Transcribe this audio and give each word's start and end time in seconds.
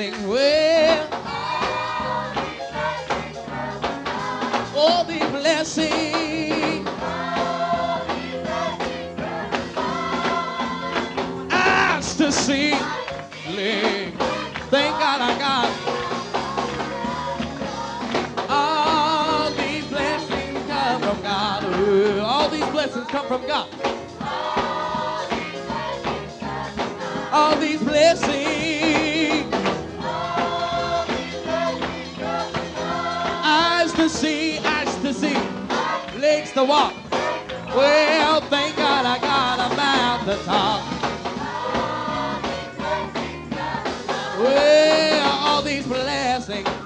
blessing 0.00 0.28
will. 0.28 1.08
All 4.76 5.04
the 5.04 5.18
blessing. 5.30 6.88
Eyes 11.52 12.16
to 12.16 12.32
see. 12.32 12.74
Thank 14.70 14.98
God 14.98 15.20
I 15.20 15.38
got. 15.38 15.70
All 18.48 19.50
these 19.50 19.84
blessings 19.86 20.66
come 20.66 21.02
from 21.02 21.22
God. 21.22 21.64
All 22.20 22.48
these 22.48 22.66
blessings 22.66 23.06
come 23.08 23.26
from 23.26 23.46
God. 23.46 23.79
to 36.60 36.66
walk. 36.66 36.94
Well, 37.74 38.40
thank 38.42 38.76
God 38.76 39.06
I 39.06 39.18
got 39.18 39.72
a 39.72 39.76
mouth 39.76 40.24
to 40.26 40.36
talk. 40.44 40.82
Well, 44.38 45.46
all 45.46 45.62
these 45.62 45.86
blessings. 45.86 46.79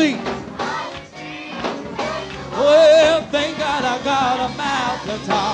see. 0.00 0.16
Well, 2.52 3.22
thank 3.30 3.58
God 3.58 3.84
I 3.84 3.96
got 4.04 4.36
a 4.46 4.56
mouth 4.56 5.00
to 5.06 5.26
talk. 5.26 5.49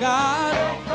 God. 0.00 0.87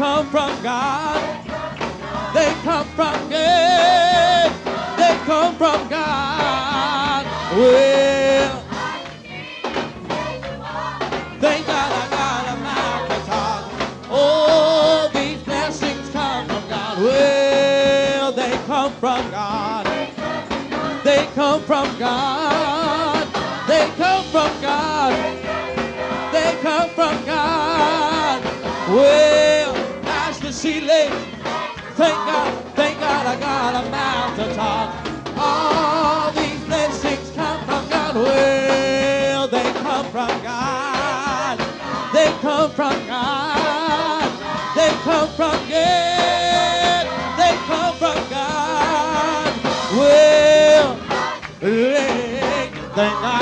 come 0.00 0.26
from 0.30 0.62
God. 0.62 1.44
They 2.32 2.50
come 2.64 2.86
from 2.96 3.28
God. 3.28 4.50
They 4.96 5.14
come 5.26 5.54
from 5.56 5.88
God. 5.90 7.26
Well, 7.54 8.62
thank 11.38 11.66
God 11.66 11.92
I 11.92 12.06
got 12.16 12.44
a 12.48 12.56
microphone. 12.70 13.64
Oh, 14.10 15.10
these 15.12 15.42
blessings 15.42 16.08
come 16.08 16.46
from 16.46 16.68
God. 16.70 17.02
Well, 17.02 18.32
they 18.32 18.52
come 18.66 18.92
from 18.92 19.30
God. 19.30 19.84
They 21.04 21.26
come 21.34 21.60
from 21.64 21.98
God. 21.98 22.49
Thank 53.00 53.22
God. 53.22 53.39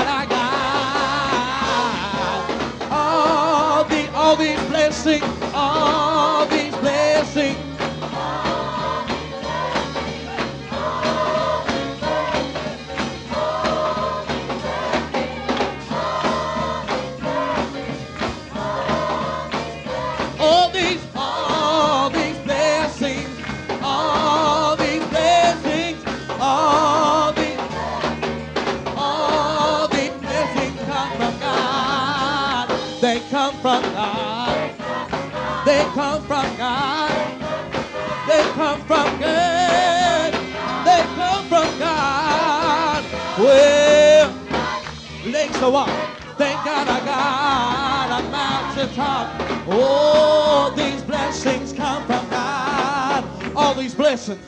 Thank 45.71 46.65
God 46.65 46.89
I 46.89 47.05
got 47.05 48.21
a 48.21 48.31
mountain 48.31 48.95
top. 48.95 49.29
Oh, 49.69 50.73
these 50.75 51.03
blessings 51.03 51.75
come 51.75 52.07
from 52.07 52.31
God. 52.31 53.25
All 53.55 53.75
these 53.75 53.95
blessings. 53.95 54.41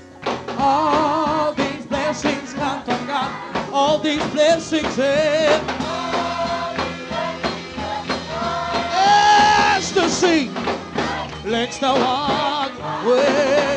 All 0.58 1.52
these 1.52 1.84
blessings 1.86 2.54
come 2.54 2.82
from 2.84 3.06
God. 3.06 3.70
All 3.72 3.98
these 3.98 4.24
blessings. 4.28 4.98
eh. 4.98 5.60
Ecstasy. 9.76 10.50
Let's 11.44 11.78
the 11.78 11.88
walk 11.92 12.72
way. 13.06 13.69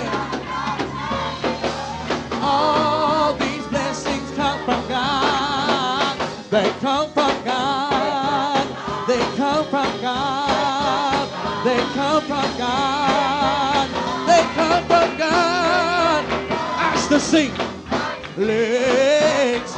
God. 15.17 16.25
As 16.95 17.07
the 17.07 17.19
sea 17.19 17.51
legs 18.37 19.73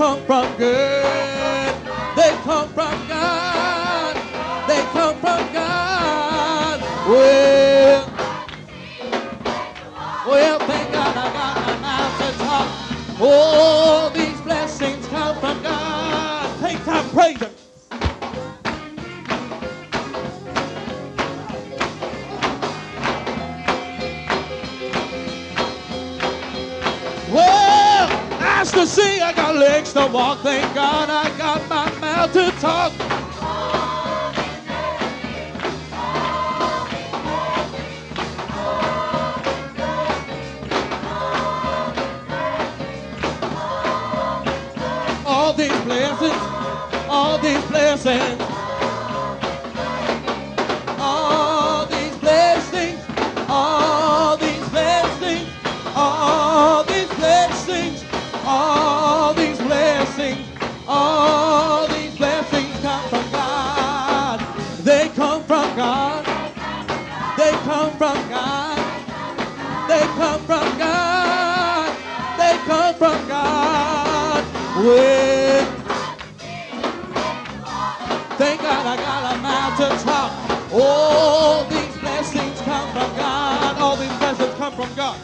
come 0.00 0.24
from 0.24 0.56
good. 0.56 1.74
They 2.16 2.30
come 2.44 2.68
from 2.70 3.06
God. 3.06 4.16
They 4.66 4.80
come 4.96 5.14
from 5.16 5.52
God. 5.52 6.80
Well, 7.06 8.10
well, 10.26 10.58
thank 10.60 10.92
God 10.94 11.16
I 11.18 11.32
got 11.34 11.54
my 11.66 11.76
mouth 11.82 12.16
to 12.22 12.38
talk. 12.38 13.20
All 13.20 14.08
these 14.08 14.40
blessings 14.40 15.06
come 15.08 15.36
from 15.38 15.62
God. 15.62 16.60
Take 16.62 16.82
time, 16.86 17.06
praise 17.10 17.38
Him. 17.38 17.59
Legs 29.94 30.06
to 30.06 30.12
walk. 30.12 30.38
Thank 30.40 30.74
God 30.74 31.08
I 31.10 31.36
got 31.36 31.68
my 31.68 31.90
mouth 32.00 32.32
to 32.32 32.50
talk. 32.60 32.92
All 45.26 45.52
these 45.54 45.80
blessings, 45.82 46.34
all 47.08 47.38
these 47.38 47.64
blessings, 47.66 48.39
Thank 78.38 78.62
God 78.62 78.86
I 78.86 78.96
got 78.96 79.36
a 79.36 79.38
mouth 79.42 79.76
to 79.76 80.04
talk. 80.04 80.32
All 80.72 81.64
these 81.68 81.98
blessings 81.98 82.60
come 82.62 82.90
from 82.92 83.16
God. 83.16 83.78
All 83.78 83.96
these 83.96 84.16
blessings 84.18 84.54
come 84.54 84.72
from 84.74 84.94
God. 84.96 85.18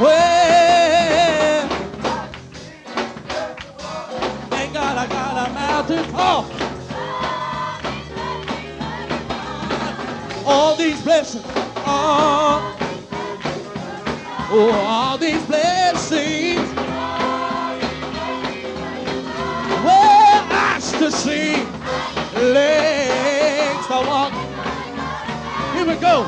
Well, 0.00 1.68
thank 4.48 4.72
God 4.74 4.98
I 4.98 5.06
got 5.08 5.50
a 5.50 5.52
mouth 5.52 5.88
to 5.88 6.61
these 10.82 11.00
blessings, 11.02 11.44
all, 11.86 12.74
oh, 14.50 14.84
all 14.84 15.16
these 15.16 15.40
blessings. 15.46 16.58
Well, 19.84 20.48
eyes 20.50 20.90
to 20.92 21.12
see, 21.12 21.54
legs 22.34 23.86
to 23.86 23.92
walk. 23.92 24.32
Here 25.74 25.86
we 25.86 25.94
go. 26.00 26.26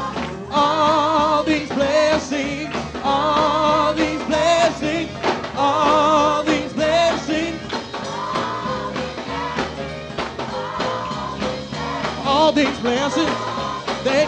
All 0.52 1.42
these 1.42 1.68
blessings, 1.70 2.72
all 3.02 3.92
these 3.92 4.22
blessings, 4.22 5.10
all 5.56 6.44
these 6.44 6.72
blessings. 6.72 7.60
All 12.24 12.52
these 12.52 12.78
blessings, 12.78 13.43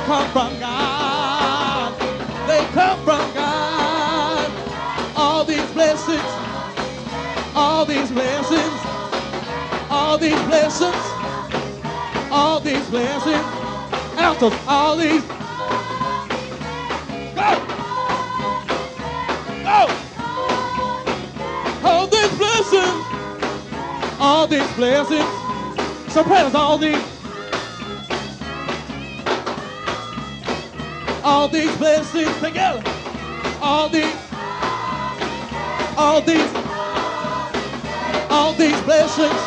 come 0.06 0.30
from 0.30 0.60
God. 0.60 1.98
They 2.46 2.64
come 2.66 2.96
from 3.04 3.34
God. 3.34 4.52
All 5.16 5.44
these 5.44 5.68
blessings, 5.72 6.22
all 7.56 7.84
these 7.84 8.12
blessings, 8.12 8.80
all 9.90 10.16
these 10.16 10.40
blessings, 10.44 10.94
all 12.30 12.60
these 12.60 12.88
blessings. 12.88 13.44
Altos, 14.16 14.54
all 14.68 14.96
these. 14.96 15.22
Go! 17.34 17.50
Go! 19.64 19.80
All 21.82 22.06
these 22.06 22.32
blessings, 22.38 23.04
all 24.20 24.46
these 24.46 24.72
blessings. 24.74 26.12
Sopranos, 26.12 26.54
all 26.54 26.78
these. 26.78 27.15
All 31.46 31.52
these 31.52 31.76
blessings 31.76 32.40
together. 32.40 32.82
All 33.62 33.88
these. 33.88 34.16
All 35.96 36.20
these. 36.20 36.52
All 38.28 38.52
these 38.54 38.80
blessings. 38.80 39.40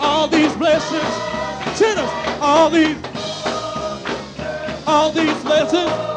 All 0.00 0.26
these 0.26 0.56
blessings. 0.56 1.78
Tenors, 1.78 2.10
all 2.40 2.70
these. 2.70 2.96
All 4.86 5.12
these 5.12 5.44
blessings. 5.44 6.09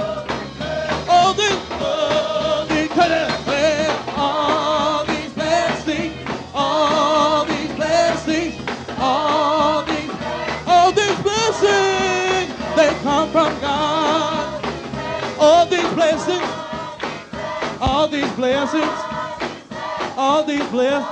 These 18.13 18.31
blessings. 18.33 18.85
all 20.15 20.43
these 20.43 20.63
blessings, 20.67 21.07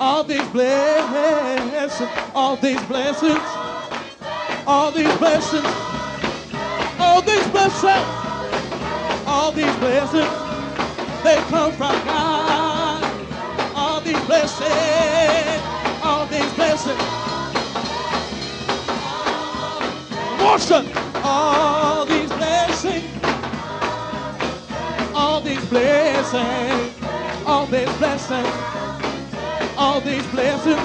all 0.00 0.24
these 0.24 0.48
blessings. 0.52 1.08
All 1.14 1.32
these 1.34 1.36
blessings, 1.66 2.10
all 2.34 2.56
these 2.56 2.82
blessings, 2.86 3.40
all 4.66 4.92
these 4.92 5.16
blessings, 5.18 5.64
all 7.00 7.22
these 7.22 7.48
blessings, 7.48 8.04
all 9.26 9.52
these 9.52 9.76
blessings, 9.76 10.30
they 11.24 11.36
come 11.50 11.72
from 11.72 11.94
God. 12.06 13.04
All 13.74 14.00
these 14.00 14.20
blessings, 14.26 15.67
blessings. 16.58 17.02
Worship, 20.42 20.84
all 21.24 22.04
these 22.04 22.30
blessings, 22.32 23.04
all 25.14 25.40
these 25.40 25.64
blessings, 25.66 26.94
all 27.46 27.66
these 27.66 27.92
blessings 27.98 28.68
all 29.78 30.00
these 30.00 30.26
blessings, 30.32 30.80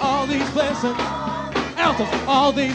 all 0.00 0.26
these 0.26 0.50
blessings, 0.50 0.96
altos, 1.78 2.08
all 2.26 2.52
these, 2.52 2.74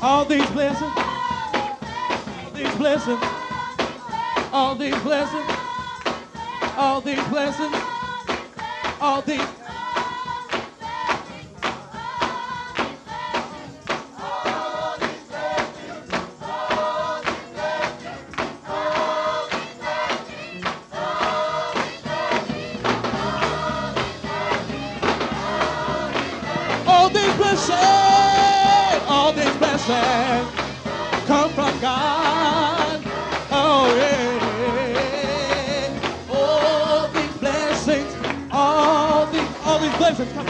all 0.00 0.24
these 0.24 0.48
blessings, 0.50 0.92
all 0.96 2.50
these 2.54 2.74
blessings, 2.76 3.20
all 4.52 4.74
these 4.76 4.98
blessings, 5.02 5.50
all 6.76 7.00
these 7.00 7.24
blessings, 7.28 7.76
all 9.00 9.22
these. 9.22 9.59
All 27.50 27.56
these 27.56 27.66
blessings, 27.66 29.08
all 29.08 29.32
these 29.32 29.56
blessings 29.58 30.50
come 31.26 31.50
from 31.50 31.80
God. 31.80 33.02
Oh 33.50 33.92
yeah. 33.96 34.38
All 36.32 37.08
these 37.08 37.36
blessings, 37.38 38.14
all 38.52 39.26
these, 39.26 39.48
all 39.64 39.78
these 39.80 39.96
blessings 39.96 40.32
come. 40.32 40.49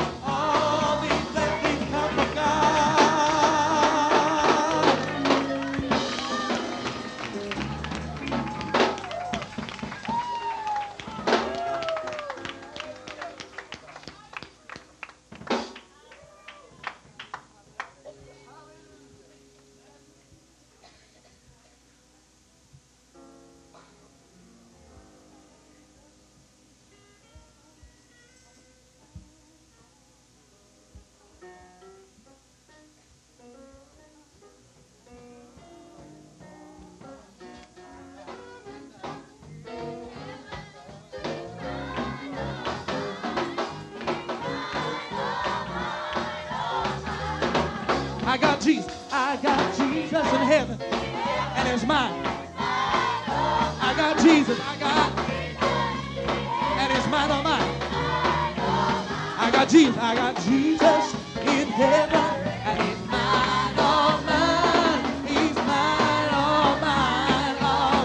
Jesus 50.11 50.33
in 50.33 50.41
heaven, 50.41 50.77
and 51.55 51.69
it's 51.69 51.87
mine. 51.87 52.13
I 52.59 53.95
got 53.97 54.19
Jesus. 54.19 54.59
I 54.59 54.77
got, 54.81 55.19
and 56.81 56.93
it's 56.93 57.07
mine, 57.07 57.31
all 57.31 57.45
mine. 57.45 57.63
I 59.39 59.51
got 59.53 59.69
Jesus. 59.69 59.97
I 59.99 60.17
got 60.17 60.35
Jesus 60.43 61.15
in 61.47 61.69
heaven, 61.69 62.17
and 62.67 62.81
it's 62.91 63.07
mine, 63.07 63.79
all 63.79 64.21
mine. 64.27 65.27
He's 65.29 65.55
mine, 65.55 66.31
all 66.35 66.75
mine, 66.81 67.57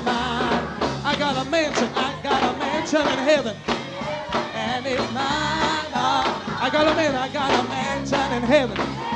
mine. 0.06 0.64
I 1.10 1.16
got 1.18 1.44
a 1.44 1.50
mansion. 1.50 1.90
I 1.96 2.22
got 2.22 2.44
a 2.54 2.60
mansion 2.60 3.02
in 3.02 3.18
heaven, 3.18 3.58
and 4.54 4.86
it's 4.86 5.12
mine. 5.12 5.90
I 6.62 6.70
got 6.72 6.86
a 6.86 6.96
man. 6.96 7.16
I 7.16 7.30
got 7.30 7.66
a 7.66 7.68
mansion 7.68 8.32
in 8.32 8.44
heaven. 8.44 9.15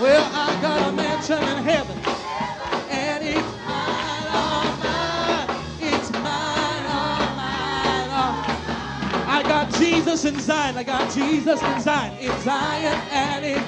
Well, 0.00 0.30
I 0.32 0.60
got 0.62 0.88
a 0.88 0.92
mansion 0.92 1.38
in 1.38 1.64
heaven, 1.64 1.98
and 2.88 3.24
it's 3.24 3.50
mine, 3.66 4.28
all 4.32 4.76
mine. 4.78 5.48
It's 5.80 6.10
mine, 6.12 6.86
all 6.86 7.34
mine. 7.34 8.08
I 9.26 9.42
got 9.44 9.74
Jesus 9.74 10.24
in 10.24 10.38
Zion. 10.38 10.76
I 10.76 10.84
got 10.84 11.10
Jesus 11.12 11.60
in 11.60 11.80
Zion. 11.80 12.16
In 12.18 12.40
Zion, 12.42 13.00
and 13.10 13.44
it. 13.44 13.62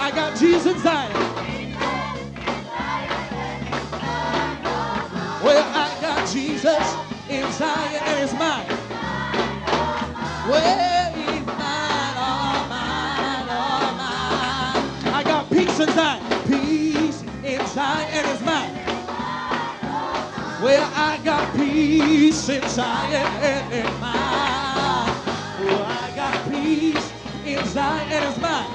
I 0.00 0.10
got 0.12 0.36
Jesus 0.36 0.74
in 0.74 0.82
Zion. 0.82 1.12
Well, 5.44 5.64
I 5.72 5.98
got 6.00 6.28
Jesus 6.32 6.96
in 7.30 7.52
Zion, 7.52 8.02
and 8.02 8.24
it's 8.24 8.32
mine. 8.32 8.66
Well, 10.50 10.85
Well, 20.66 20.90
I 20.96 21.18
got 21.18 21.54
peace 21.54 22.48
inside, 22.48 23.14
and 23.14 24.00
mine. 24.00 25.14
Well, 25.64 25.84
I 25.84 26.12
got 26.16 26.50
peace 26.50 27.12
inside, 27.46 28.10
and 28.10 28.24
it's 28.24 28.36
mine. 28.40 28.66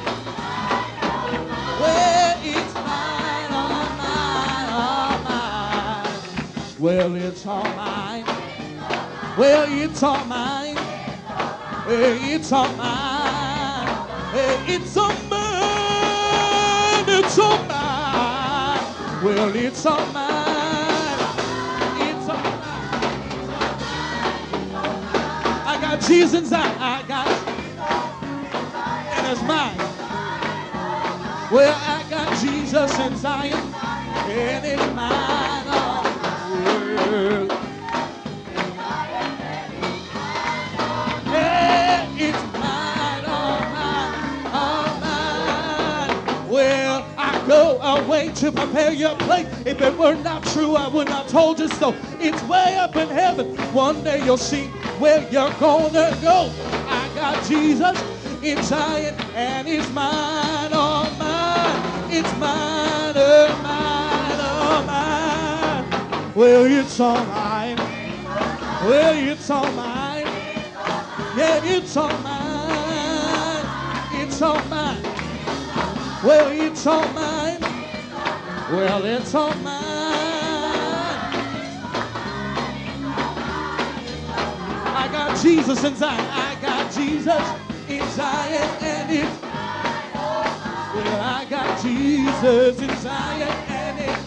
Well, 1.81 2.39
it's 2.45 2.73
mine, 2.75 3.51
all 3.51 3.89
mine, 3.99 4.69
all 4.71 5.19
mine. 5.27 6.19
Well, 6.79 7.15
it's 7.15 7.45
all 7.45 7.65
mine. 7.75 8.23
Well, 9.37 9.65
it's 9.69 10.01
all 10.01 10.23
mine. 10.23 10.77
Hey, 11.87 12.35
it's 12.35 12.53
all 12.53 12.71
mine. 12.77 13.85
Hey, 14.31 14.75
it's 14.75 14.95
all 14.95 15.13
mine. 15.29 17.03
It's 17.09 17.37
all 17.37 17.57
mine. 17.65 19.25
Well, 19.25 19.53
it's 19.53 19.85
all 19.85 20.05
mine. 20.13 20.30
Jesus 26.11 26.41
inside. 26.41 26.75
I 26.77 27.03
got, 27.07 27.25
and 29.15 29.27
it's 29.31 29.41
mine. 29.43 29.77
Well, 31.49 31.73
I 31.73 32.03
got 32.09 32.37
Jesus 32.37 32.99
in 32.99 33.15
Zion, 33.15 33.53
and 33.53 34.65
it's 34.65 34.93
mine. 34.93 35.63
Oh, 35.67 36.03
well. 46.49 47.07
Go 47.47 47.79
away 47.81 48.29
to 48.35 48.51
prepare 48.51 48.91
your 48.91 49.15
place. 49.15 49.47
If 49.65 49.81
it 49.81 49.97
were 49.97 50.15
not 50.15 50.43
true, 50.47 50.75
I 50.75 50.87
would 50.87 51.07
not 51.07 51.27
told 51.27 51.59
you 51.59 51.67
so. 51.69 51.95
It's 52.19 52.41
way 52.43 52.77
up 52.77 52.95
in 52.95 53.09
heaven. 53.09 53.55
One 53.73 54.03
day 54.03 54.23
you'll 54.23 54.37
see 54.37 54.69
where 55.01 55.27
you're 55.31 55.51
gonna 55.59 56.15
go. 56.21 56.51
I 56.87 57.09
got 57.15 57.43
Jesus 57.45 57.99
in 58.43 58.61
Zion, 58.61 59.15
and 59.33 59.67
it's 59.67 59.89
mine, 59.91 60.71
all 60.73 61.09
mine. 61.17 62.11
It's 62.11 62.31
mine, 62.37 63.13
oh 63.15 63.59
mine, 63.63 64.39
oh 64.39 64.83
mine. 64.85 66.33
Well, 66.35 66.65
it's 66.65 66.99
all 66.99 67.25
mine. 67.25 67.77
Well, 67.77 69.31
it's 69.31 69.49
all 69.49 69.71
mine. 69.71 70.27
Yeah, 71.35 71.63
it's 71.63 71.97
all 71.97 72.17
mine. 72.19 73.65
It's 74.21 74.39
all 74.39 74.63
mine. 74.65 75.01
Well, 76.23 76.51
it's 76.51 76.85
all 76.85 77.07
mine. 77.13 77.59
Well, 78.71 79.05
it's 79.05 79.33
all 79.33 79.55
mine. 79.55 79.70
Jesus 85.41 85.83
in 85.83 85.95
Zion. 85.95 86.19
I 86.31 86.55
got 86.61 86.91
Jesus 86.91 87.43
in 87.89 88.07
Zion 88.11 88.69
and 88.83 89.11
it's 89.11 89.41
well, 90.93 91.21
I 91.21 91.45
got 91.49 91.81
Jesus 91.81 92.79
in 92.79 92.97
Zion 92.97 93.49
and 93.67 93.99
it's 93.99 94.21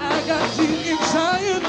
I 0.00 0.24
got 0.26 0.52
Jesus 0.56 0.88
in 0.90 0.98
Zion. 1.12 1.62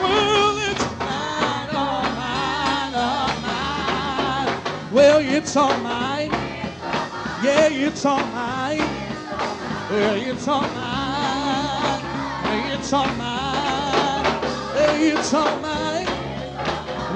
Well, 0.00 0.58
it's 0.70 0.84
mine, 1.04 1.70
all 1.76 2.02
mine, 2.16 2.94
all 2.94 3.40
mine. 3.42 4.92
Well, 4.92 5.18
it's 5.20 5.56
all 5.56 5.76
mine. 5.80 6.30
Yeah, 7.42 7.68
it's 7.68 8.04
all 8.06 8.24
mine. 8.28 8.78
Well, 9.90 10.14
it's 10.16 10.48
all 10.48 10.62
mine. 10.62 12.02
It's 12.72 12.92
all 12.94 13.06
mine. 13.16 13.29
It's 15.02 15.32
all 15.32 15.56
mine. 15.60 16.06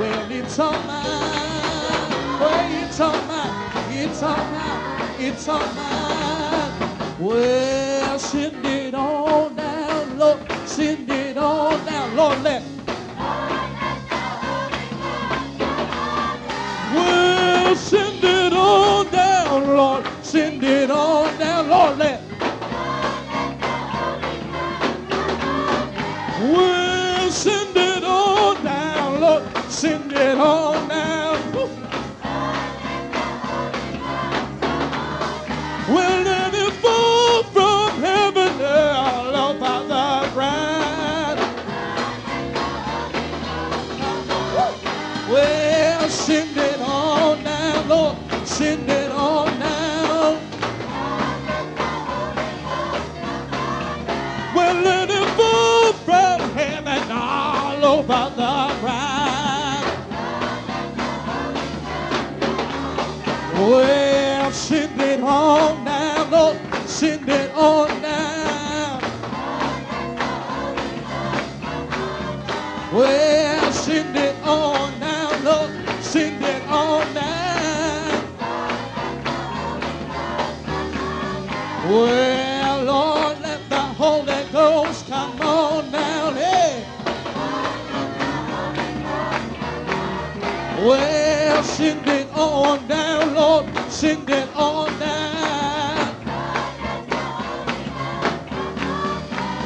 Well, 0.00 0.32
it's 0.32 0.58
all 0.58 0.72
mine. 0.72 2.40
Well, 2.40 2.82
it's 2.82 2.98
all 2.98 3.12
mine. 3.26 3.92
It's 3.92 4.22
all 4.22 4.36
mine. 4.36 5.10
It's 5.20 5.48
all 5.48 5.66
mine. 5.74 7.18
Well, 7.20 8.18
send 8.18 8.64
it 8.64 8.94
on 8.94 9.54
down, 9.54 10.18
Lord. 10.18 10.38
Send 10.64 11.10
it 11.10 11.36
on 11.36 11.84
down, 11.84 12.16
Lord. 12.16 12.42
Let. 12.42 12.73
Well, 90.84 91.62
send 91.62 92.06
it 92.06 92.28
on 92.34 92.86
down, 92.86 93.34
Lord. 93.34 93.64
Send 93.88 94.28
it 94.28 94.54
on 94.54 94.98
down. 95.00 96.26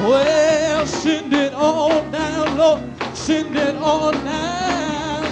Well, 0.00 0.86
send 0.86 1.32
it 1.32 1.52
on 1.54 2.12
down, 2.12 2.56
Lord. 2.56 2.82
Send 3.16 3.56
it 3.56 3.74
on 3.74 4.14
down. 4.24 5.24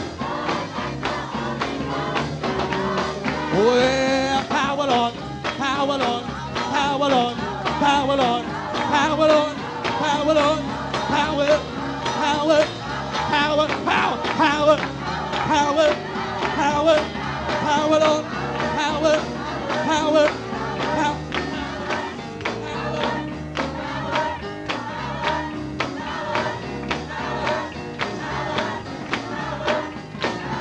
Well, 3.55 4.45
power 4.49 4.91
on, 4.91 5.13
power 5.57 5.93
on, 5.93 6.25
power 6.53 7.13
on, 7.13 7.37
power 7.79 8.21
on, 8.21 8.45
power 8.75 9.31
on, 9.31 9.55
power 9.55 10.37
on, 10.37 10.65
power, 11.07 11.61
power, 12.19 12.67
power, 12.67 12.67
power, 13.31 13.69
power, 13.85 14.19
power, 14.35 14.96
power, 15.47 15.95
power, 16.57 16.97
power 17.63 18.01
on, 18.03 18.25
power, 18.75 19.17
power, 19.85 20.47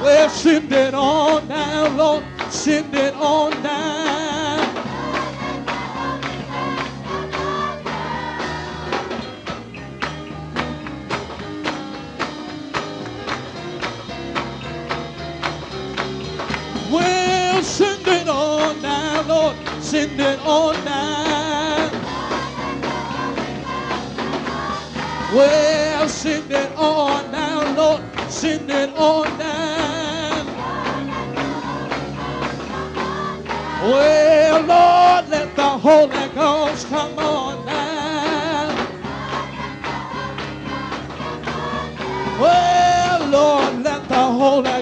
Well, 0.04 0.30
send 0.30 0.72
it 0.72 0.94
on 0.94 1.48
down, 1.48 1.98
Lord. 1.98 2.24
Send 2.52 2.94
it 2.94 3.15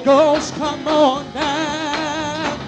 Ghost 0.04 0.54
come 0.56 0.86
on 0.86 1.34
down. 1.34 2.60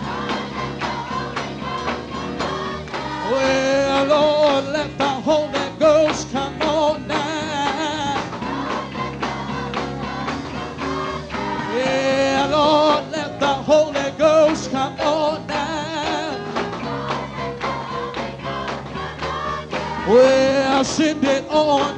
Well, 3.29 4.05
Lord, 4.05 4.65
let 4.71 4.97
the 4.97 5.09
Holy 5.09 5.77
Ghost 5.77 6.31
come 6.31 6.61
on 6.61 7.07
down. 7.09 8.17
Yeah, 11.75 12.47
Lord, 12.51 13.11
let 13.11 13.37
the 13.41 13.47
Holy 13.47 14.11
Ghost 14.17 14.71
come 14.71 14.97
on 15.01 15.45
down. 15.45 16.39
Well, 20.07 20.83
send 20.85 21.25
it 21.25 21.45
on 21.49 21.94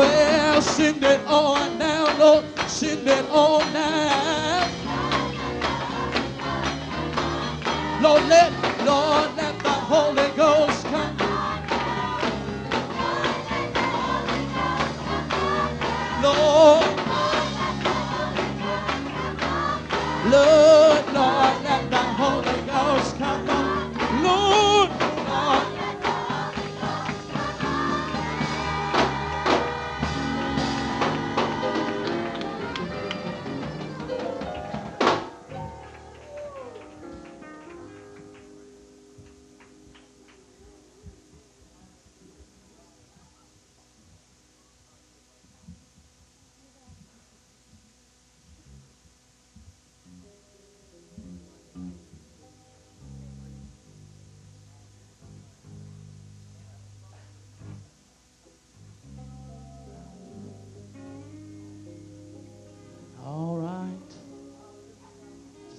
왜? 0.00 0.21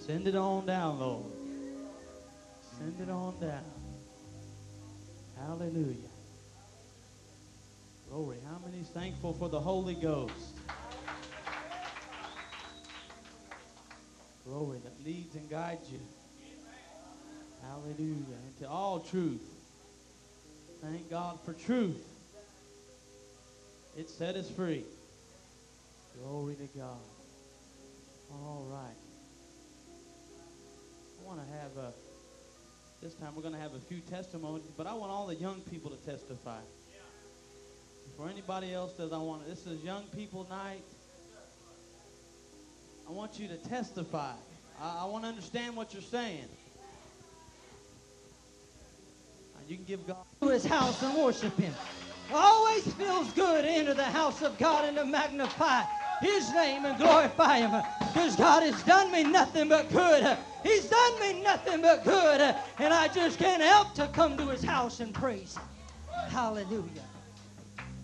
Send 0.05 0.27
it 0.27 0.35
on 0.35 0.65
down, 0.65 0.99
Lord. 0.99 1.31
Send 2.77 2.99
it 2.99 3.09
on 3.09 3.39
down. 3.39 3.63
Hallelujah. 5.37 6.09
Glory. 8.09 8.35
How 8.45 8.57
many's 8.65 8.89
thankful 8.89 9.33
for 9.33 9.47
the 9.47 9.61
Holy 9.61 9.95
Ghost? 9.95 10.33
Glory 14.45 14.79
that 14.83 15.05
leads 15.05 15.35
and 15.35 15.49
guides 15.49 15.89
you. 15.89 15.99
Hallelujah. 17.61 18.37
Into 18.49 18.69
all 18.69 18.99
truth. 18.99 19.41
Thank 20.81 21.09
God 21.09 21.39
for 21.45 21.53
truth. 21.53 22.03
It 23.97 24.09
set 24.09 24.35
us 24.35 24.49
free. 24.49 24.83
Glory 26.19 26.55
to 26.55 26.77
God. 26.77 26.99
All 28.33 28.67
right. 28.69 29.02
I 31.23 31.25
want 31.25 31.39
to 31.39 31.53
have 31.57 31.77
a, 31.77 31.93
this 33.01 33.13
time 33.15 33.33
we're 33.36 33.43
going 33.43 33.53
to 33.53 33.59
have 33.59 33.73
a 33.73 33.79
few 33.79 34.01
testimonies, 34.01 34.63
but 34.75 34.88
I 34.88 34.93
want 34.93 35.12
all 35.12 35.27
the 35.27 35.36
young 35.36 35.62
people 35.62 35.89
to 35.89 35.97
testify. 36.05 36.59
For 38.17 38.27
anybody 38.27 38.73
else 38.73 38.93
that 38.93 39.13
I 39.13 39.17
want, 39.17 39.47
this 39.47 39.65
is 39.65 39.81
young 39.83 40.03
people 40.15 40.45
night. 40.49 40.83
I 43.07 43.12
want 43.12 43.39
you 43.39 43.47
to 43.47 43.57
testify. 43.57 44.33
I, 44.81 44.99
I 45.01 45.05
want 45.05 45.23
to 45.23 45.29
understand 45.29 45.77
what 45.77 45.93
you're 45.93 46.01
saying. 46.01 46.47
You 49.67 49.77
can 49.77 49.86
give 49.86 50.05
God 50.05 50.25
to 50.41 50.49
his 50.49 50.65
house 50.65 51.01
and 51.03 51.15
worship 51.15 51.57
him. 51.57 51.73
Always 52.33 52.83
feels 52.95 53.31
good 53.31 53.63
to 53.63 53.69
enter 53.69 53.93
the 53.93 54.03
house 54.03 54.41
of 54.41 54.57
God 54.57 54.86
and 54.86 54.97
to 54.97 55.05
magnify 55.05 55.83
his 56.19 56.51
name 56.53 56.83
and 56.86 56.97
glorify 56.97 57.59
him. 57.59 58.02
Because 58.13 58.36
God 58.36 58.62
has 58.62 58.82
done 58.84 59.12
me 59.12 59.23
nothing 59.23 59.69
but 59.69 59.91
good. 59.91 60.38
He's 60.62 60.86
done 60.86 61.19
me 61.19 61.41
nothing 61.41 61.82
but 61.82 62.04
good. 62.04 62.56
And 62.78 62.93
I 62.93 63.08
just 63.08 63.39
can't 63.39 63.62
help 63.62 63.95
to 63.95 64.08
come 64.10 64.38
to 64.38 64.47
his 64.47 64.63
house 64.63 64.99
and 64.99 65.12
praise 65.13 65.58
him. 65.58 65.63
Hallelujah. 66.30 67.02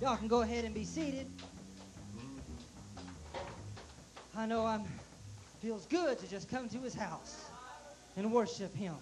Y'all 0.01 0.17
can 0.17 0.27
go 0.27 0.41
ahead 0.41 0.65
and 0.65 0.73
be 0.73 0.83
seated. 0.83 1.27
I 4.35 4.47
know 4.47 4.65
I'm 4.65 4.83
feels 5.61 5.85
good 5.87 6.17
to 6.17 6.27
just 6.29 6.49
come 6.49 6.69
to 6.69 6.77
his 6.79 6.95
house 6.95 7.45
and 8.15 8.31
worship 8.31 8.73
him. 8.75 8.95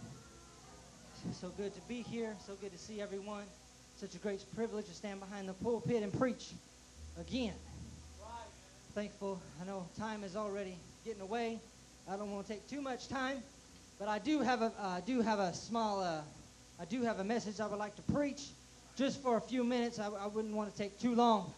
So 1.34 1.50
good 1.56 1.74
to 1.76 1.82
be 1.82 2.02
here. 2.02 2.36
So 2.46 2.54
good 2.60 2.72
to 2.72 2.78
see 2.78 3.00
everyone. 3.00 3.43
Such 3.96 4.15
a 4.15 4.17
great 4.17 4.43
privilege 4.56 4.88
to 4.88 4.93
stand 4.93 5.20
behind 5.20 5.48
the 5.48 5.54
pulpit 5.54 6.04
and 6.04 6.12
preach 6.12 6.52
again. 7.20 7.54
Thankful. 8.93 9.39
I 9.62 9.65
know 9.65 9.88
time 10.00 10.24
is 10.24 10.36
already 10.36 10.78
getting 11.08 11.22
away. 11.22 11.58
I 12.10 12.17
don't 12.17 12.30
want 12.34 12.46
to 12.48 12.54
take 12.54 12.67
too 12.67 12.82
much 12.82 13.08
time, 13.08 13.38
but 13.98 14.10
I 14.10 14.20
do 14.20 14.41
have 14.41 14.62
a 14.62 14.74
uh, 14.78 15.00
do 15.06 15.22
have 15.22 15.39
a 15.39 15.54
small 15.54 16.02
uh, 16.02 16.20
I 16.82 16.84
do 16.84 17.02
have 17.04 17.20
a 17.20 17.24
message 17.24 17.62
I 17.62 17.67
would 17.67 17.80
like 17.80 17.96
to 17.96 18.02
preach, 18.12 18.50
just 18.98 19.24
for 19.24 19.38
a 19.38 19.41
few 19.41 19.63
minutes. 19.63 20.00
I, 20.00 20.10
I 20.10 20.28
wouldn't 20.28 20.54
want 20.54 20.70
to 20.70 20.78
take 20.78 21.00
too 21.00 21.15
long, 21.15 21.54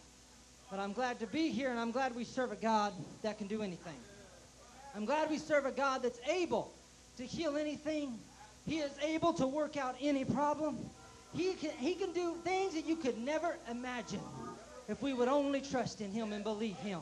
but 0.70 0.78
I'm 0.78 0.92
glad 0.92 1.18
to 1.18 1.26
be 1.26 1.50
here, 1.50 1.70
and 1.70 1.80
I'm 1.80 1.90
glad 1.90 2.14
we 2.14 2.22
serve 2.22 2.52
a 2.52 2.56
God 2.56 2.92
that 3.22 3.38
can 3.38 3.48
do 3.48 3.60
anything. 3.60 3.98
I'm 4.94 5.04
glad 5.04 5.28
we 5.28 5.38
serve 5.38 5.66
a 5.66 5.72
God 5.72 6.04
that's 6.04 6.20
able 6.28 6.72
to 7.16 7.24
heal 7.24 7.56
anything 7.56 8.20
he 8.66 8.78
is 8.78 8.92
able 9.02 9.32
to 9.32 9.48
work 9.48 9.76
out 9.76 9.96
any 10.00 10.24
problem. 10.24 10.78
He 11.34 11.54
can, 11.54 11.70
he 11.70 11.96
can 11.96 12.12
do 12.12 12.36
things 12.44 12.74
that 12.74 12.86
you 12.86 12.94
could 12.94 13.18
never 13.18 13.56
imagine 13.68 14.20
if 14.88 15.02
we 15.02 15.12
would 15.12 15.28
only 15.28 15.60
trust 15.60 16.00
in 16.00 16.12
Him 16.12 16.32
and 16.32 16.44
believe 16.44 16.76
Him. 16.76 17.00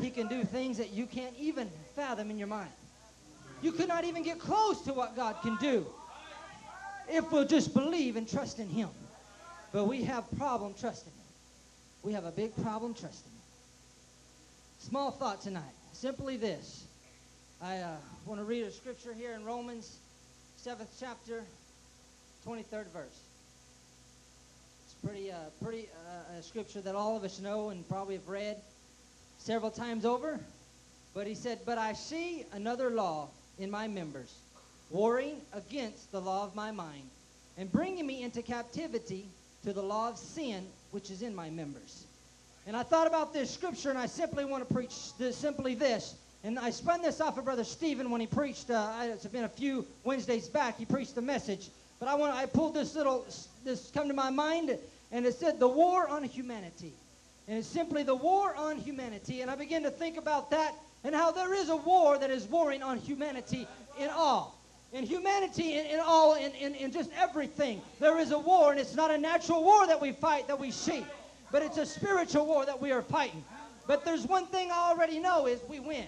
He 0.00 0.10
can 0.10 0.26
do 0.26 0.44
things 0.44 0.78
that 0.78 0.92
you 0.92 1.06
can't 1.06 1.34
even 1.38 1.70
fathom 1.94 2.30
in 2.30 2.38
your 2.38 2.48
mind. 2.48 2.70
You 3.62 3.72
could 3.72 3.88
not 3.88 4.04
even 4.04 4.22
get 4.22 4.38
close 4.38 4.82
to 4.82 4.92
what 4.92 5.16
God 5.16 5.36
can 5.42 5.56
do 5.56 5.86
if 7.08 7.30
we'll 7.30 7.46
just 7.46 7.72
believe 7.72 8.16
and 8.16 8.28
trust 8.28 8.58
in 8.58 8.68
Him. 8.68 8.88
But 9.72 9.84
we 9.84 10.04
have 10.04 10.24
problem 10.36 10.74
trusting 10.78 11.12
Him. 11.12 11.26
We 12.02 12.12
have 12.12 12.24
a 12.24 12.30
big 12.30 12.54
problem 12.62 12.94
trusting 12.94 13.30
Him. 13.30 13.40
Small 14.80 15.10
thought 15.10 15.40
tonight. 15.40 15.62
Simply 15.92 16.36
this. 16.36 16.84
I 17.62 17.78
uh, 17.78 17.96
want 18.26 18.40
to 18.40 18.44
read 18.44 18.64
a 18.64 18.70
scripture 18.70 19.14
here 19.14 19.32
in 19.32 19.44
Romans 19.44 19.96
seventh 20.56 20.96
chapter, 20.98 21.44
23rd 22.46 22.86
verse. 22.92 23.20
It's 24.84 24.94
pretty, 25.04 25.30
uh, 25.30 25.36
pretty 25.62 25.88
uh, 26.08 26.38
a 26.38 26.42
scripture 26.42 26.80
that 26.80 26.94
all 26.94 27.16
of 27.16 27.24
us 27.24 27.38
know 27.38 27.68
and 27.68 27.86
probably 27.88 28.14
have 28.14 28.28
read 28.28 28.56
several 29.44 29.70
times 29.70 30.04
over. 30.04 30.40
But 31.14 31.26
he 31.26 31.34
said, 31.34 31.60
But 31.64 31.78
I 31.78 31.92
see 31.92 32.44
another 32.52 32.90
law 32.90 33.28
in 33.58 33.70
my 33.70 33.86
members, 33.86 34.34
warring 34.90 35.40
against 35.52 36.10
the 36.10 36.20
law 36.20 36.44
of 36.44 36.56
my 36.56 36.72
mind, 36.72 37.08
and 37.56 37.70
bringing 37.70 38.06
me 38.06 38.22
into 38.22 38.42
captivity 38.42 39.26
to 39.64 39.72
the 39.72 39.82
law 39.82 40.08
of 40.08 40.18
sin 40.18 40.66
which 40.90 41.10
is 41.10 41.22
in 41.22 41.34
my 41.34 41.50
members. 41.50 42.04
And 42.66 42.76
I 42.76 42.82
thought 42.82 43.06
about 43.06 43.32
this 43.32 43.50
scripture, 43.50 43.90
and 43.90 43.98
I 43.98 44.06
simply 44.06 44.44
want 44.44 44.66
to 44.66 44.74
preach 44.74 45.16
this, 45.18 45.36
simply 45.36 45.74
this 45.74 46.16
and 46.44 46.58
I 46.58 46.68
spun 46.68 47.00
this 47.00 47.22
off 47.22 47.38
of 47.38 47.46
Brother 47.46 47.64
Stephen 47.64 48.10
when 48.10 48.20
he 48.20 48.26
preached, 48.26 48.70
uh, 48.70 48.92
it's 49.04 49.26
been 49.26 49.44
a 49.44 49.48
few 49.48 49.86
Wednesdays 50.04 50.46
back, 50.46 50.76
he 50.76 50.84
preached 50.84 51.14
the 51.14 51.22
message. 51.22 51.70
But 51.98 52.10
I, 52.10 52.14
want, 52.16 52.34
I 52.34 52.44
pulled 52.44 52.74
this 52.74 52.94
little, 52.94 53.26
this 53.64 53.90
come 53.94 54.08
to 54.08 54.14
my 54.14 54.28
mind, 54.28 54.76
and 55.10 55.24
it 55.24 55.34
said, 55.34 55.58
The 55.58 55.66
War 55.66 56.06
on 56.06 56.22
Humanity. 56.22 56.92
And 57.46 57.58
it's 57.58 57.68
simply 57.68 58.02
the 58.02 58.14
war 58.14 58.54
on 58.56 58.78
humanity. 58.78 59.42
And 59.42 59.50
I 59.50 59.54
begin 59.54 59.82
to 59.82 59.90
think 59.90 60.16
about 60.16 60.50
that 60.50 60.74
and 61.04 61.14
how 61.14 61.30
there 61.30 61.54
is 61.54 61.68
a 61.68 61.76
war 61.76 62.18
that 62.18 62.30
is 62.30 62.46
warring 62.46 62.82
on 62.82 62.98
humanity 62.98 63.68
in 63.98 64.08
all. 64.10 64.58
In 64.92 65.04
humanity, 65.04 65.74
in, 65.74 65.86
in 65.86 66.00
all, 66.00 66.34
in, 66.34 66.52
in, 66.52 66.74
in 66.74 66.92
just 66.92 67.10
everything. 67.18 67.82
There 68.00 68.18
is 68.18 68.30
a 68.30 68.38
war, 68.38 68.70
and 68.70 68.80
it's 68.80 68.94
not 68.94 69.10
a 69.10 69.18
natural 69.18 69.62
war 69.62 69.86
that 69.86 70.00
we 70.00 70.12
fight, 70.12 70.46
that 70.46 70.58
we 70.58 70.70
see, 70.70 71.04
but 71.50 71.62
it's 71.62 71.78
a 71.78 71.84
spiritual 71.84 72.46
war 72.46 72.64
that 72.64 72.80
we 72.80 72.92
are 72.92 73.02
fighting. 73.02 73.44
But 73.86 74.04
there's 74.04 74.24
one 74.24 74.46
thing 74.46 74.70
I 74.70 74.90
already 74.90 75.18
know 75.18 75.46
is 75.46 75.60
we 75.68 75.80
win. 75.80 76.06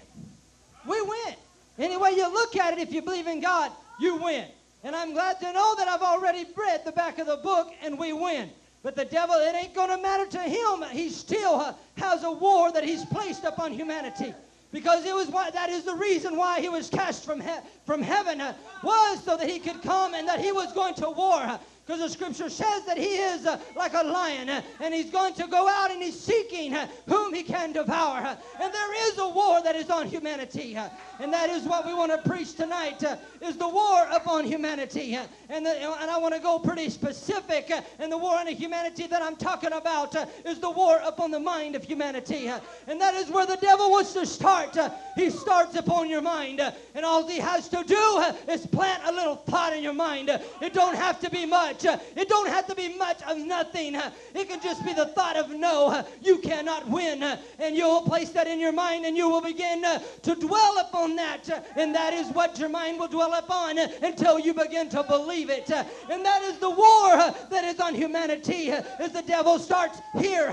We 0.86 1.02
win. 1.02 1.34
Any 1.78 1.96
way 1.96 2.12
you 2.12 2.32
look 2.32 2.56
at 2.56 2.74
it, 2.74 2.78
if 2.78 2.92
you 2.92 3.02
believe 3.02 3.26
in 3.26 3.40
God, 3.40 3.70
you 3.98 4.16
win. 4.16 4.46
And 4.84 4.94
I'm 4.94 5.12
glad 5.12 5.40
to 5.40 5.52
know 5.52 5.74
that 5.76 5.88
I've 5.88 6.02
already 6.02 6.46
read 6.56 6.84
the 6.84 6.92
back 6.92 7.18
of 7.18 7.26
the 7.26 7.36
book 7.36 7.72
and 7.82 7.98
we 7.98 8.12
win. 8.12 8.50
But 8.86 8.94
the 8.94 9.04
devil, 9.04 9.34
it 9.34 9.52
ain't 9.56 9.74
going 9.74 9.90
to 9.90 10.00
matter 10.00 10.26
to 10.26 10.38
him. 10.38 10.84
He 10.92 11.08
still 11.08 11.56
uh, 11.56 11.74
has 11.96 12.22
a 12.22 12.30
war 12.30 12.70
that 12.70 12.84
he's 12.84 13.04
placed 13.06 13.42
upon 13.42 13.72
humanity. 13.72 14.32
Because 14.70 15.04
it 15.04 15.12
was 15.12 15.26
why, 15.26 15.50
that 15.50 15.70
is 15.70 15.82
the 15.82 15.96
reason 15.96 16.36
why 16.36 16.60
he 16.60 16.68
was 16.68 16.88
cast 16.88 17.24
from, 17.24 17.40
he, 17.40 17.50
from 17.84 18.00
heaven, 18.00 18.40
uh, 18.40 18.54
was 18.84 19.24
so 19.24 19.36
that 19.38 19.48
he 19.48 19.58
could 19.58 19.82
come 19.82 20.14
and 20.14 20.28
that 20.28 20.38
he 20.38 20.52
was 20.52 20.72
going 20.72 20.94
to 20.94 21.10
war. 21.10 21.34
Uh, 21.34 21.58
because 21.84 22.00
the 22.00 22.08
scripture 22.08 22.50
says 22.50 22.84
that 22.84 22.98
he 22.98 23.14
is 23.14 23.46
uh, 23.46 23.58
like 23.76 23.94
a 23.94 24.02
lion 24.02 24.48
uh, 24.48 24.60
and 24.80 24.92
he's 24.92 25.10
going 25.10 25.32
to 25.34 25.46
go 25.46 25.68
out 25.68 25.90
and 25.92 26.02
he's 26.02 26.18
seeking 26.18 26.74
uh, 26.74 26.88
whom 27.08 27.32
he 27.32 27.44
can 27.44 27.72
devour. 27.72 28.18
Uh, 28.18 28.36
and 28.60 28.74
there 28.74 29.08
is 29.08 29.18
a 29.18 29.28
war 29.28 29.62
that 29.62 29.76
is 29.76 29.88
on 29.88 30.08
humanity. 30.08 30.76
Uh, 31.18 31.22
and 31.22 31.32
that 31.32 31.50
is 31.50 31.64
what 31.64 31.86
we 31.86 31.94
want 31.94 32.12
to 32.12 32.28
preach 32.28 32.54
tonight 32.54 33.02
uh, 33.04 33.16
is 33.40 33.56
the 33.56 33.68
war 33.68 34.06
upon 34.12 34.44
humanity. 34.44 35.16
Uh, 35.16 35.26
and, 35.48 35.66
the, 35.66 35.70
and 35.70 36.10
I 36.10 36.18
want 36.18 36.34
to 36.34 36.40
go 36.40 36.58
pretty 36.58 36.88
specific. 36.88 37.70
Uh, 37.70 37.82
and 37.98 38.10
the 38.10 38.18
war 38.18 38.38
on 38.38 38.46
humanity 38.46 39.06
that 39.06 39.22
I'm 39.22 39.36
talking 39.36 39.72
about 39.72 40.14
uh, 40.16 40.26
is 40.44 40.58
the 40.60 40.70
war 40.70 41.00
upon 41.04 41.30
the 41.30 41.40
mind 41.40 41.76
of 41.76 41.84
humanity. 41.84 42.48
and 42.86 43.00
that 43.00 43.14
is 43.14 43.30
where 43.30 43.46
the 43.46 43.56
devil 43.56 43.90
wants 43.90 44.12
to 44.14 44.26
start. 44.26 44.76
he 45.14 45.30
starts 45.30 45.76
upon 45.76 46.08
your 46.08 46.22
mind. 46.22 46.60
and 46.94 47.04
all 47.04 47.26
he 47.26 47.38
has 47.38 47.68
to 47.68 47.82
do 47.84 48.24
is 48.48 48.66
plant 48.66 49.02
a 49.06 49.12
little 49.12 49.36
thought 49.36 49.72
in 49.72 49.82
your 49.82 49.94
mind. 49.94 50.30
it 50.60 50.72
don't 50.72 50.96
have 50.96 51.20
to 51.20 51.30
be 51.30 51.44
much 51.44 51.56
much. 51.56 52.00
It 52.16 52.28
don't 52.28 52.48
have 52.48 52.66
to 52.66 52.74
be 52.74 52.96
much 52.96 53.22
of 53.22 53.38
nothing. 53.38 53.94
It 54.34 54.48
can 54.48 54.60
just 54.60 54.84
be 54.84 54.92
the 54.92 55.06
thought 55.06 55.36
of 55.36 55.50
no, 55.50 56.04
you 56.22 56.38
cannot 56.38 56.88
win. 56.88 57.22
And 57.58 57.76
you'll 57.76 58.02
place 58.02 58.30
that 58.30 58.46
in 58.46 58.60
your 58.60 58.72
mind 58.72 59.04
and 59.04 59.16
you 59.16 59.28
will 59.28 59.42
begin 59.42 59.82
to 59.82 60.34
dwell 60.34 60.78
upon 60.78 61.05
that. 61.14 61.48
Uh, 61.48 61.60
and 61.76 61.94
that 61.94 62.12
is 62.12 62.28
what 62.30 62.58
your 62.58 62.68
mind 62.68 62.98
will 62.98 63.06
dwell 63.06 63.34
upon 63.34 63.78
uh, 63.78 63.86
until 64.02 64.40
you 64.40 64.52
begin 64.52 64.88
to 64.88 65.04
believe 65.04 65.48
it. 65.48 65.70
Uh, 65.70 65.84
and 66.10 66.24
that 66.24 66.42
is 66.42 66.58
the 66.58 66.68
war 66.68 67.16
that 67.50 67.62
is 67.62 67.78
on 67.78 67.94
humanity 67.94 68.72
as 68.72 69.12
the 69.12 69.22
devil 69.22 69.60
starts 69.60 70.00
here. 70.18 70.50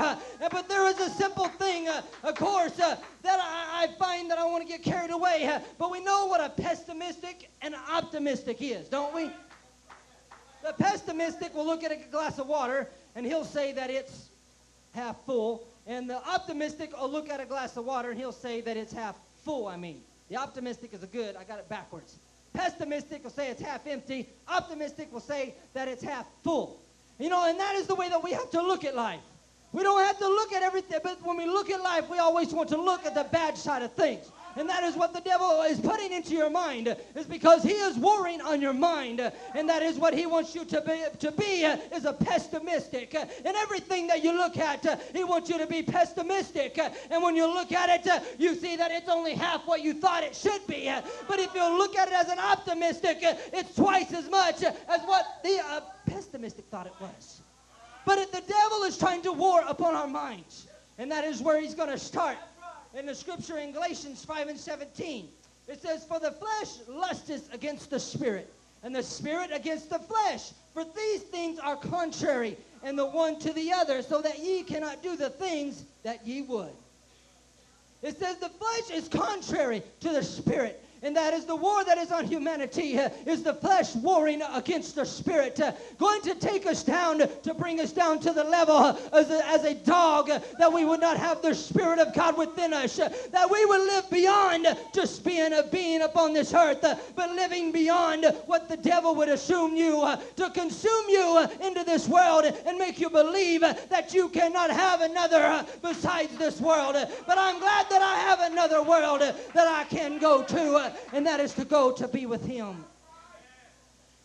But 0.52 0.70
there 0.70 0.86
is 0.86 1.00
a 1.00 1.10
simple 1.10 1.48
thing, 1.48 1.88
of 2.24 2.36
course, 2.36 2.74
that 2.74 3.00
I 3.26 3.88
find 3.98 4.30
that 4.30 4.38
I 4.38 4.46
want 4.46 4.62
to 4.62 4.68
get 4.68 4.84
carried 4.84 5.12
away. 5.12 5.60
But 5.80 5.90
we 5.90 6.04
know 6.04 6.28
what 6.28 6.42
a 6.42 6.50
pessimistic 6.50 7.50
and 7.62 7.74
optimistic 7.92 8.58
is, 8.62 8.88
don't 8.90 9.16
we? 9.16 9.32
The 10.64 10.74
pessimistic 10.74 11.54
will 11.56 11.66
look 11.66 11.84
at 11.84 11.92
a 11.92 11.98
glass 12.12 12.40
of 12.40 12.48
water 12.48 12.90
and 13.16 13.26
he'll 13.26 13.46
say 13.46 13.74
that 13.74 13.90
it's 13.90 14.30
half 14.94 15.24
full. 15.26 15.68
And 15.86 16.10
the 16.10 16.26
optimistic 16.28 16.98
will 16.98 17.10
look 17.10 17.30
at 17.30 17.42
a 17.42 17.46
glass 17.46 17.76
of 17.76 17.86
water 17.86 18.12
and 18.12 18.20
he'll 18.20 18.32
say 18.32 18.62
that 18.62 18.78
it's 18.78 18.94
half 18.94 19.18
full, 19.44 19.68
I 19.68 19.76
mean. 19.76 20.02
The 20.30 20.38
optimistic 20.38 20.94
is 20.94 21.04
a 21.04 21.08
good, 21.08 21.36
I 21.36 21.44
got 21.44 21.60
it 21.60 21.70
backwards. 21.70 22.18
Pessimistic 22.54 23.24
will 23.24 23.32
say 23.32 23.50
it's 23.50 23.62
half 23.62 23.86
empty. 23.88 24.30
Optimistic 24.48 25.12
will 25.12 25.20
say 25.20 25.56
that 25.74 25.88
it's 25.88 26.04
half 26.04 26.26
full. 26.44 26.80
You 27.20 27.30
know, 27.30 27.48
and 27.48 27.60
that 27.60 27.76
is 27.76 27.88
the 27.88 27.96
way 27.96 28.10
that 28.10 28.24
we 28.24 28.32
have 28.32 28.50
to 28.52 28.62
look 28.62 28.84
at 28.84 28.96
life. 28.96 29.22
We 29.72 29.82
don't 29.82 30.04
have 30.06 30.20
to 30.20 30.28
look 30.28 30.54
at 30.54 30.62
everything, 30.62 31.00
but 31.04 31.20
when 31.24 31.36
we 31.36 31.46
look 31.46 31.72
at 31.72 31.82
life, 31.82 32.10
we 32.10 32.20
always 32.20 32.54
want 32.54 32.70
to 32.70 32.78
look 32.78 33.06
at 33.06 33.16
the 33.16 33.24
bad 33.26 33.58
side 33.58 33.82
of 33.82 33.92
things. 33.94 34.32
And 34.56 34.70
that 34.70 34.84
is 34.84 34.96
what 34.96 35.14
the 35.14 35.22
devil 35.22 35.64
is 35.64 35.80
putting 35.80 36.12
into 36.12 36.34
your 36.34 36.50
mind, 36.50 36.96
is 37.16 37.26
because 37.26 37.64
he 37.64 37.72
is 37.72 37.98
warring 37.98 38.42
on 38.42 38.62
your 38.62 38.74
mind. 38.74 39.20
And 39.56 39.68
that 39.70 39.82
is 39.82 39.98
what 39.98 40.14
he 40.14 40.26
wants 40.26 40.54
you 40.54 40.64
to 40.66 40.82
be, 40.82 41.04
to 41.20 41.32
be 41.32 41.64
is 41.96 42.06
a 42.06 42.14
pessimistic. 42.14 43.16
And 43.16 43.56
everything 43.58 44.08
that 44.08 44.24
you 44.24 44.32
look 44.34 44.58
at, 44.58 44.86
he 45.14 45.24
wants 45.24 45.50
you 45.50 45.58
to 45.58 45.68
be 45.68 45.82
pessimistic. 45.82 46.80
And 47.10 47.24
when 47.24 47.36
you 47.36 47.48
look 47.48 47.72
at 47.72 48.06
it, 48.06 48.24
you 48.38 48.56
see 48.56 48.76
that 48.76 48.92
it's 48.92 49.10
only 49.10 49.34
half 49.34 49.66
what 49.66 49.82
you 49.82 49.94
thought 49.94 50.24
it 50.24 50.36
should 50.36 50.66
be. 50.68 50.94
But 51.28 51.40
if 51.40 51.54
you 51.56 51.78
look 51.78 51.96
at 51.96 52.08
it 52.10 52.14
as 52.14 52.30
an 52.30 52.40
optimistic, 52.40 53.18
it's 53.22 53.76
twice 53.76 54.14
as 54.14 54.30
much 54.30 54.64
as 54.64 55.02
what 55.06 55.26
the 55.44 55.60
uh, 55.66 55.82
pessimistic 56.06 56.66
thought 56.66 56.88
it 56.88 56.94
was. 57.00 57.42
But 58.06 58.20
if 58.20 58.32
the 58.32 58.42
devil 58.42 58.84
is 58.84 58.98
trying 58.98 59.22
to 59.24 59.32
war 59.32 59.64
upon 59.68 59.96
our 59.96 60.08
minds, 60.08 60.68
and 60.98 61.12
that 61.12 61.24
is 61.24 61.42
where 61.42 61.60
he's 61.60 61.74
going 61.74 61.90
to 61.90 61.98
start. 61.98 62.38
In 62.98 63.08
the 63.08 63.16
scripture 63.16 63.58
in 63.58 63.72
Galatians 63.72 64.24
5 64.24 64.50
and 64.50 64.60
17, 64.60 65.28
it 65.68 65.82
says, 65.82 66.06
For 66.06 66.20
the 66.20 66.32
flesh 66.32 66.88
lusteth 66.88 67.52
against 67.54 67.90
the 67.90 68.00
spirit, 68.00 68.54
and 68.84 68.96
the 68.96 69.02
spirit 69.02 69.50
against 69.52 69.90
the 69.90 70.00
flesh. 70.00 70.52
For 70.74 70.84
these 70.84 71.22
things 71.24 71.58
are 71.60 71.76
contrary, 71.76 72.58
and 72.84 72.98
the 72.98 73.06
one 73.06 73.40
to 73.40 73.54
the 73.54 73.72
other, 73.74 74.02
so 74.02 74.22
that 74.22 74.40
ye 74.40 74.64
cannot 74.64 75.02
do 75.02 75.16
the 75.16 75.30
things 75.30 75.86
that 76.04 76.26
ye 76.28 76.44
would. 76.44 76.74
It 78.04 78.20
says 78.20 78.38
the 78.38 78.50
flesh 78.50 78.92
is 78.92 79.08
contrary 79.08 79.82
to 80.02 80.10
the 80.10 80.24
spirit, 80.24 80.83
and 81.04 81.16
that 81.18 81.34
is 81.34 81.46
the 81.46 81.56
war 81.56 81.84
that 81.84 81.98
is 81.98 82.12
on 82.12 82.26
humanity 82.26 82.98
uh, 82.98 83.10
is 83.26 83.44
the 83.44 83.54
flesh 83.54 83.94
warring 83.96 84.42
against 84.54 84.96
the 84.96 85.06
spirit 85.06 85.60
uh, 85.60 85.74
going 85.98 86.22
to 86.22 86.34
take 86.36 86.66
us 86.66 86.84
down 86.84 87.20
to 87.42 87.54
bring 87.54 87.80
us 87.82 87.92
down 87.92 88.20
to 88.20 88.32
the 88.32 88.44
level 88.44 88.76
uh, 88.76 88.98
as, 89.12 89.30
a, 89.30 89.46
as 89.48 89.66
a 89.66 89.74
dog 89.74 90.30
uh, 90.30 90.40
that 90.58 90.72
we 90.72 90.86
would 90.86 91.02
not 91.02 91.18
have 91.18 91.42
the 91.42 91.54
spirit 91.54 92.00
of 92.00 92.14
god 92.16 92.38
within 92.38 92.74
us 92.74 93.00
uh, 93.00 93.10
that 93.32 93.50
we 93.50 93.66
would 93.66 93.82
live 93.82 94.10
beyond 94.10 94.66
just 94.94 95.26
being 95.26 95.52
a 95.54 95.64
being 95.64 96.02
upon 96.04 96.34
this 96.34 96.54
earth 96.54 96.84
uh, 96.84 96.96
but 97.16 97.30
living 97.32 97.72
beyond 97.72 98.26
what 98.46 98.70
the 98.70 98.78
devil 98.78 99.14
would 99.14 99.30
assume 99.30 99.76
you 99.76 100.08
to 100.36 100.50
consume 100.52 101.06
you 101.10 101.46
into 101.62 101.84
this 101.84 102.08
world 102.08 102.46
and 102.66 102.78
make 102.78 103.00
you 103.00 103.10
believe 103.10 103.62
that 103.62 104.14
you 104.14 104.30
cannot 104.30 104.70
have 104.72 105.02
another 105.02 105.66
besides 105.82 106.36
this 106.38 106.62
world. 106.62 106.96
But 107.28 107.38
i'm 107.38 107.60
glad 107.60 107.90
that 107.90 108.02
i 108.02 108.16
have 108.16 108.40
another 108.52 108.82
world 108.82 109.22
that 109.22 109.68
i 109.68 109.84
can 109.86 110.20
go 110.20 110.44
to 110.44 110.93
and 111.12 111.26
that 111.26 111.40
is 111.40 111.54
to 111.54 111.66
go 111.66 111.92
to 111.92 112.08
be 112.08 112.26
with 112.26 112.46
Him. 112.46 112.86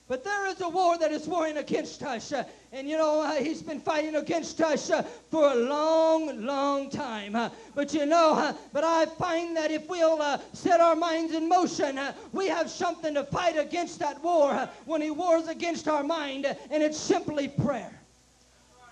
But 0.08 0.24
there 0.24 0.46
is 0.46 0.58
a 0.62 0.68
war 0.68 0.96
that 0.96 1.12
is 1.12 1.28
warring 1.28 1.58
against 1.58 2.02
us. 2.02 2.32
Uh, 2.32 2.44
and 2.72 2.88
you 2.88 2.96
know, 2.96 3.20
uh, 3.20 3.34
he's 3.34 3.60
been 3.60 3.78
fighting 3.78 4.14
against 4.14 4.58
us 4.62 4.90
uh, 4.90 5.02
for 5.02 5.52
a 5.52 5.54
long, 5.54 6.46
long 6.46 6.88
time. 6.88 7.36
But 7.74 7.92
you 7.92 8.06
know, 8.06 8.56
but 8.72 8.84
I 8.84 9.04
find 9.04 9.54
that 9.58 9.70
if 9.70 9.86
we'll 9.86 10.40
set 10.54 10.80
our 10.80 10.96
minds 10.96 11.34
in 11.34 11.46
motion, 11.46 12.00
we 12.32 12.48
have 12.48 12.70
something 12.70 13.12
to 13.14 13.24
fight 13.24 13.58
against 13.58 13.98
that 13.98 14.22
war 14.22 14.68
when 14.86 15.02
he 15.02 15.10
wars 15.10 15.46
against 15.46 15.88
our 15.88 16.02
mind, 16.02 16.46
and 16.70 16.82
it's 16.82 16.98
simply 16.98 17.48
prayer. 17.48 17.97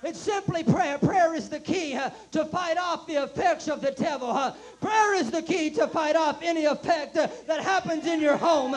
It's 0.07 0.21
simply 0.21 0.63
prayer. 0.63 0.99
Prayer 0.99 1.35
is 1.35 1.49
the 1.49 1.59
key 1.59 1.97
uh, 1.97 2.11
to 2.31 2.45
fight 2.45 2.79
off 2.79 3.09
the 3.09 3.25
effects 3.25 3.67
of 3.67 3.81
the 3.81 3.91
devil. 3.91 4.31
Uh, 4.31 4.55
prayer 4.81 5.15
is 5.17 5.33
the 5.33 5.43
key 5.43 5.69
to 5.71 5.89
fight 5.89 6.15
off 6.15 6.39
any 6.43 6.65
effect 6.65 7.17
uh, 7.17 7.27
that 7.49 7.61
happens 7.61 8.07
in 8.07 8.21
your 8.21 8.37
home. 8.37 8.77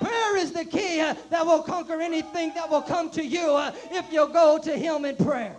Prayer 0.00 0.36
is 0.36 0.52
the 0.52 0.64
key 0.64 0.98
that 0.98 1.44
will 1.44 1.64
conquer 1.64 2.00
anything 2.00 2.52
that 2.54 2.70
will 2.70 2.82
come 2.82 3.10
to 3.10 3.24
you 3.24 3.58
if 3.90 4.12
you'll 4.12 4.28
go 4.28 4.56
to 4.62 4.76
Him 4.76 5.04
in 5.04 5.16
prayer. 5.16 5.56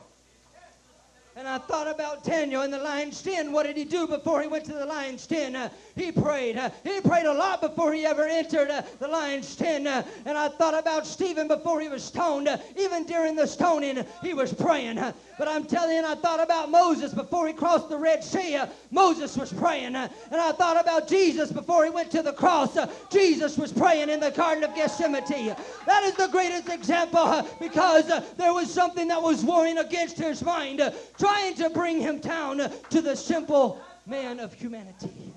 And 1.39 1.47
I 1.47 1.57
thought 1.57 1.87
about 1.87 2.25
Daniel 2.25 2.63
in 2.63 2.71
the 2.71 2.79
lion's 2.79 3.21
den. 3.21 3.53
What 3.53 3.65
did 3.65 3.77
he 3.77 3.85
do 3.85 4.05
before 4.05 4.41
he 4.41 4.49
went 4.49 4.65
to 4.65 4.73
the 4.73 4.85
lion's 4.85 5.25
den? 5.25 5.55
Uh, 5.55 5.69
he 5.95 6.11
prayed. 6.11 6.57
Uh, 6.57 6.69
he 6.83 6.99
prayed 6.99 7.27
a 7.27 7.33
lot 7.33 7.61
before 7.61 7.93
he 7.93 8.05
ever 8.05 8.25
entered 8.25 8.69
uh, 8.69 8.81
the 8.99 9.07
lion's 9.07 9.55
den. 9.55 9.87
Uh, 9.87 10.03
and 10.25 10.37
I 10.37 10.49
thought 10.49 10.77
about 10.77 11.07
Stephen 11.07 11.47
before 11.47 11.79
he 11.79 11.87
was 11.87 12.03
stoned. 12.03 12.49
Uh, 12.49 12.57
even 12.77 13.05
during 13.05 13.37
the 13.37 13.47
stoning, 13.47 14.05
he 14.21 14.33
was 14.33 14.53
praying. 14.53 14.97
Uh, 14.97 15.13
but 15.37 15.47
I'm 15.47 15.63
telling 15.63 15.95
you, 15.95 16.05
I 16.05 16.15
thought 16.15 16.43
about 16.43 16.69
Moses 16.71 17.13
before 17.13 17.47
he 17.47 17.53
crossed 17.53 17.87
the 17.87 17.97
Red 17.97 18.21
Sea. 18.21 18.59
Moses 18.91 19.37
was 19.37 19.53
praying. 19.53 19.95
and 19.95 20.11
I 20.33 20.51
thought 20.51 20.77
about 20.77 21.07
Jesus 21.07 21.53
before 21.53 21.85
he 21.85 21.89
went 21.89 22.11
to 22.11 22.21
the 22.21 22.33
cross. 22.33 22.77
Jesus 23.09 23.57
was 23.57 23.71
praying 23.71 24.09
in 24.09 24.19
the 24.19 24.31
Garden 24.31 24.65
of 24.65 24.75
Gethsemane. 24.75 25.55
That 25.85 26.03
is 26.03 26.15
the 26.15 26.27
greatest 26.27 26.67
example 26.67 27.47
because 27.61 28.07
there 28.35 28.53
was 28.53 28.69
something 28.69 29.07
that 29.07 29.21
was 29.21 29.45
warring 29.45 29.77
against 29.77 30.17
his 30.17 30.43
mind 30.43 30.81
trying 31.29 31.55
to 31.55 31.69
bring 31.69 32.01
him 32.01 32.19
down 32.19 32.57
to 32.89 33.01
the 33.01 33.15
simple 33.15 33.79
man 34.05 34.39
of 34.39 34.53
humanity. 34.53 35.33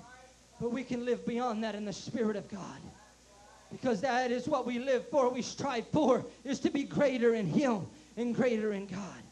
But 0.59 0.71
we 0.71 0.83
can 0.83 1.05
live 1.05 1.25
beyond 1.25 1.63
that 1.63 1.75
in 1.75 1.85
the 1.85 1.93
Spirit 1.93 2.35
of 2.35 2.49
God. 2.49 2.79
Because 3.71 4.01
that 4.01 4.31
is 4.31 4.47
what 4.47 4.65
we 4.65 4.79
live 4.79 5.07
for, 5.09 5.29
we 5.29 5.41
strive 5.41 5.87
for, 5.87 6.25
is 6.43 6.59
to 6.61 6.69
be 6.69 6.83
greater 6.83 7.33
in 7.33 7.47
Him 7.47 7.81
and 8.17 8.35
greater 8.35 8.73
in 8.73 8.85
God. 8.85 9.23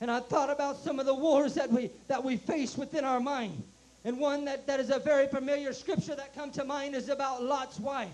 And 0.00 0.10
I 0.10 0.20
thought 0.20 0.50
about 0.50 0.78
some 0.78 0.98
of 0.98 1.06
the 1.06 1.14
wars 1.14 1.54
that 1.54 1.70
we 1.70 1.90
that 2.08 2.22
we 2.22 2.36
face 2.36 2.76
within 2.76 3.04
our 3.04 3.20
mind. 3.20 3.62
And 4.04 4.18
one 4.18 4.46
that, 4.46 4.66
that 4.66 4.80
is 4.80 4.88
a 4.88 4.98
very 4.98 5.26
familiar 5.26 5.74
scripture 5.74 6.14
that 6.14 6.34
come 6.34 6.50
to 6.52 6.64
mind 6.64 6.94
is 6.94 7.10
about 7.10 7.42
Lot's 7.42 7.78
wife. 7.78 8.08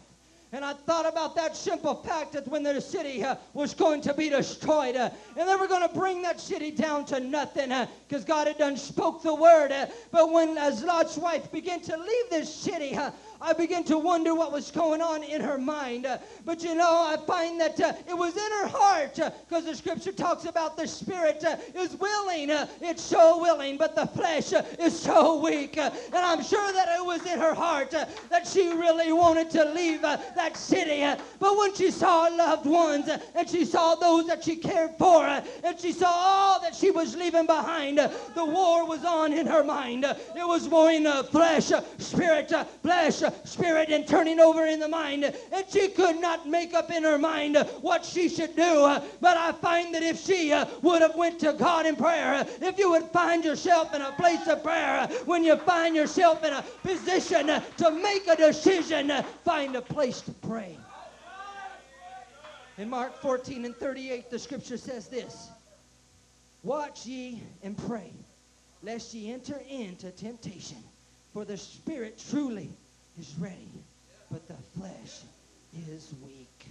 And 0.52 0.64
I 0.64 0.74
thought 0.74 1.06
about 1.06 1.34
that 1.36 1.56
simple 1.56 1.94
fact 1.94 2.32
that 2.32 2.46
when 2.46 2.62
the 2.62 2.80
city 2.80 3.24
uh, 3.24 3.34
was 3.52 3.74
going 3.74 4.00
to 4.02 4.14
be 4.14 4.28
destroyed, 4.30 4.94
uh, 4.96 5.10
and 5.36 5.48
they 5.48 5.56
were 5.56 5.66
going 5.66 5.86
to 5.86 5.92
bring 5.92 6.22
that 6.22 6.40
city 6.40 6.70
down 6.70 7.04
to 7.06 7.18
nothing, 7.18 7.70
because 8.08 8.22
uh, 8.22 8.28
God 8.28 8.46
had 8.46 8.56
done 8.56 8.76
spoke 8.76 9.22
the 9.22 9.34
word. 9.34 9.72
Uh, 9.72 9.86
but 10.12 10.32
when 10.32 10.56
as 10.56 10.84
Lot's 10.84 11.16
wife 11.16 11.50
began 11.50 11.80
to 11.80 11.96
leave 11.96 12.30
this 12.30 12.54
city, 12.54 12.94
uh, 12.96 13.10
I 13.40 13.52
began 13.52 13.84
to 13.84 13.98
wonder 13.98 14.34
what 14.34 14.52
was 14.52 14.70
going 14.70 15.02
on 15.02 15.22
in 15.22 15.40
her 15.40 15.58
mind. 15.58 16.06
Uh, 16.06 16.18
but 16.44 16.62
you 16.62 16.74
know, 16.74 16.90
I 16.90 17.16
find 17.26 17.60
that 17.60 17.80
uh, 17.80 17.92
it 18.08 18.16
was 18.16 18.36
in 18.36 18.52
her 18.60 18.66
heart 18.66 19.14
because 19.14 19.64
uh, 19.64 19.70
the 19.70 19.74
scripture 19.74 20.12
talks 20.12 20.46
about 20.46 20.76
the 20.76 20.86
spirit 20.86 21.44
uh, 21.44 21.56
is 21.74 21.96
willing, 21.96 22.50
uh, 22.50 22.66
it's 22.80 23.02
so 23.02 23.40
willing, 23.40 23.76
but 23.76 23.94
the 23.94 24.06
flesh 24.06 24.52
uh, 24.52 24.62
is 24.78 24.98
so 24.98 25.40
weak. 25.40 25.76
and 25.76 25.92
I'm 26.14 26.42
sure 26.42 26.72
that 26.72 26.88
it 26.98 27.04
was 27.04 27.24
in 27.26 27.38
her 27.38 27.54
heart 27.54 27.90
that 27.90 28.46
she 28.46 28.68
really 28.68 29.12
wanted 29.12 29.50
to 29.50 29.64
leave 29.72 30.02
that 30.02 30.56
city. 30.56 31.04
but 31.38 31.56
when 31.56 31.74
she 31.74 31.90
saw 31.90 32.28
loved 32.28 32.66
ones 32.66 33.08
and 33.34 33.48
she 33.48 33.64
saw 33.64 33.94
those 33.94 34.26
that 34.26 34.44
she 34.44 34.56
cared 34.56 34.92
for 34.98 35.24
and 35.26 35.78
she 35.78 35.92
saw 35.92 36.10
all 36.10 36.60
that 36.60 36.74
she 36.74 36.90
was 36.90 37.16
leaving 37.16 37.46
behind, 37.46 37.98
the 37.98 38.44
war 38.44 38.86
was 38.86 39.04
on 39.04 39.32
in 39.32 39.46
her 39.46 39.64
mind. 39.64 40.04
it 40.04 40.46
was 40.46 40.68
more 40.68 40.90
in 40.90 41.04
the 41.04 41.24
flesh, 41.30 41.70
spirit, 41.98 42.52
flesh, 42.82 43.22
spirit 43.44 43.90
and 43.90 44.06
turning 44.06 44.40
over 44.40 44.66
in 44.66 44.80
the 44.80 44.88
mind. 44.88 45.24
And 45.24 45.64
she 45.68 45.88
could 45.88 46.20
not 46.20 46.48
make 46.48 46.74
up 46.74 46.90
in 46.90 47.02
her 47.02 47.18
mind 47.18 47.56
what 47.80 48.04
she 48.04 48.28
should 48.28 48.56
do. 48.56 48.98
But 49.20 49.36
I 49.36 49.52
find 49.52 49.94
that 49.94 50.02
if 50.02 50.20
she 50.20 50.52
uh, 50.52 50.66
would 50.82 51.02
have 51.02 51.16
went 51.16 51.40
to 51.40 51.52
God 51.52 51.86
in 51.86 51.96
prayer, 51.96 52.46
if 52.60 52.78
you 52.78 52.90
would 52.90 53.04
find 53.04 53.44
yourself 53.44 53.94
in 53.94 54.02
a 54.02 54.12
place 54.12 54.46
of 54.46 54.62
prayer, 54.62 55.06
when 55.24 55.44
you 55.44 55.56
find 55.56 55.94
yourself 55.94 56.44
in 56.44 56.52
a 56.52 56.62
position 56.82 57.46
to 57.76 57.90
make 57.90 58.26
a 58.28 58.36
decision, 58.36 59.12
find 59.44 59.76
a 59.76 59.82
place 59.82 60.20
to 60.22 60.32
pray. 60.32 60.76
In 62.78 62.90
Mark 62.90 63.20
14 63.22 63.64
and 63.64 63.76
38, 63.76 64.30
the 64.30 64.38
scripture 64.38 64.76
says 64.76 65.08
this 65.08 65.48
Watch 66.62 67.06
ye 67.06 67.42
and 67.62 67.76
pray, 67.76 68.12
lest 68.82 69.14
ye 69.14 69.32
enter 69.32 69.60
into 69.68 70.10
temptation. 70.10 70.78
For 71.32 71.44
the 71.44 71.56
spirit 71.56 72.22
truly 72.30 72.70
is 73.18 73.34
ready, 73.38 73.68
but 74.30 74.46
the 74.48 74.54
flesh 74.78 75.20
is 75.90 76.12
weak. 76.24 76.66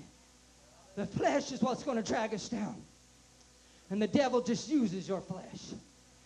The 0.95 1.05
flesh 1.05 1.51
is 1.51 1.61
what's 1.61 1.83
going 1.83 2.01
to 2.01 2.03
drag 2.03 2.33
us 2.33 2.49
down. 2.49 2.75
And 3.89 4.01
the 4.01 4.07
devil 4.07 4.41
just 4.41 4.69
uses 4.69 5.07
your 5.07 5.21
flesh. 5.21 5.73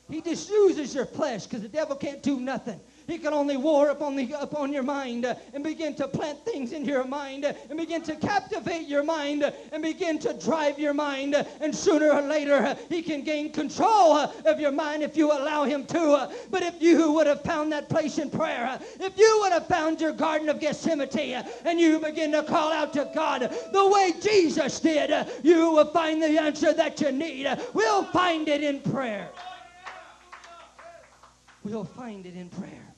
He 0.10 0.21
just 0.21 0.49
uses 0.49 0.95
your 0.95 1.05
flesh 1.05 1.45
because 1.45 1.62
the 1.62 1.67
devil 1.67 1.95
can't 1.95 2.23
do 2.23 2.39
nothing. 2.39 2.79
He 3.10 3.17
can 3.17 3.34
only 3.34 3.58
war 3.58 3.89
upon, 3.89 4.15
the, 4.15 4.32
upon 4.39 4.72
your 4.72 4.84
mind 4.84 5.26
uh, 5.26 5.36
and 5.54 5.63
begin 5.63 5.95
to 5.95 6.08
plant 6.08 6.43
things 6.45 6.72
into 6.72 6.91
your 6.91 7.06
mind 7.06 7.43
uh, 7.45 7.54
and 7.69 7.80
begin 7.80 8.02
to 8.04 8.15
captivate 8.15 8.88
your 8.88 9.04
mind 9.04 9.43
uh, 9.43 9.52
and 9.72 9.82
begin 9.82 10.19
to 10.19 10.34
drive 10.34 10.78
your 10.78 10.93
mind. 10.93 11.34
Uh, 11.34 11.43
and 11.60 11.76
sooner 11.76 12.12
or 12.12 12.22
later, 12.22 12.56
uh, 12.56 12.76
he 12.88 13.02
can 13.02 13.24
gain 13.24 13.52
control 13.52 14.13
uh, 14.13 14.32
of 14.45 14.60
your 14.60 14.72
mind 14.72 15.02
if 15.02 15.17
you 15.17 15.32
allow 15.32 15.63
him 15.63 15.86
to. 15.88 16.30
but 16.52 16.62
if 16.62 16.82
you 16.82 17.12
would 17.12 17.28
have 17.28 17.41
found 17.41 17.72
that 17.72 17.89
place 17.89 18.19
in 18.19 18.30
prayer, 18.30 18.80
if 19.00 19.17
you 19.17 19.39
would 19.41 19.52
have 19.52 19.67
found 19.67 20.00
your 20.00 20.12
Garden 20.12 20.50
of 20.50 20.60
Gethsemane 20.60 21.43
and 21.65 21.80
you 21.80 22.00
begin 22.00 22.32
to 22.34 22.43
call 22.43 22.72
out 22.72 22.93
to 22.93 23.10
God 23.15 23.41
the 23.72 23.88
way 23.88 24.13
Jesus 24.22 24.80
did, 24.80 25.12
you 25.43 25.72
will 25.72 25.86
find 25.86 26.22
the 26.22 26.39
answer 26.39 26.74
that 26.74 27.02
you 27.02 27.12
need. 27.12 27.48
We'll 27.74 28.04
find 28.06 28.48
it 28.48 28.63
in 28.63 28.82
prayer. 28.82 29.30
We'll 31.63 31.84
find 31.84 32.26
it 32.26 32.36
in 32.36 32.50
prayer. 32.50 32.93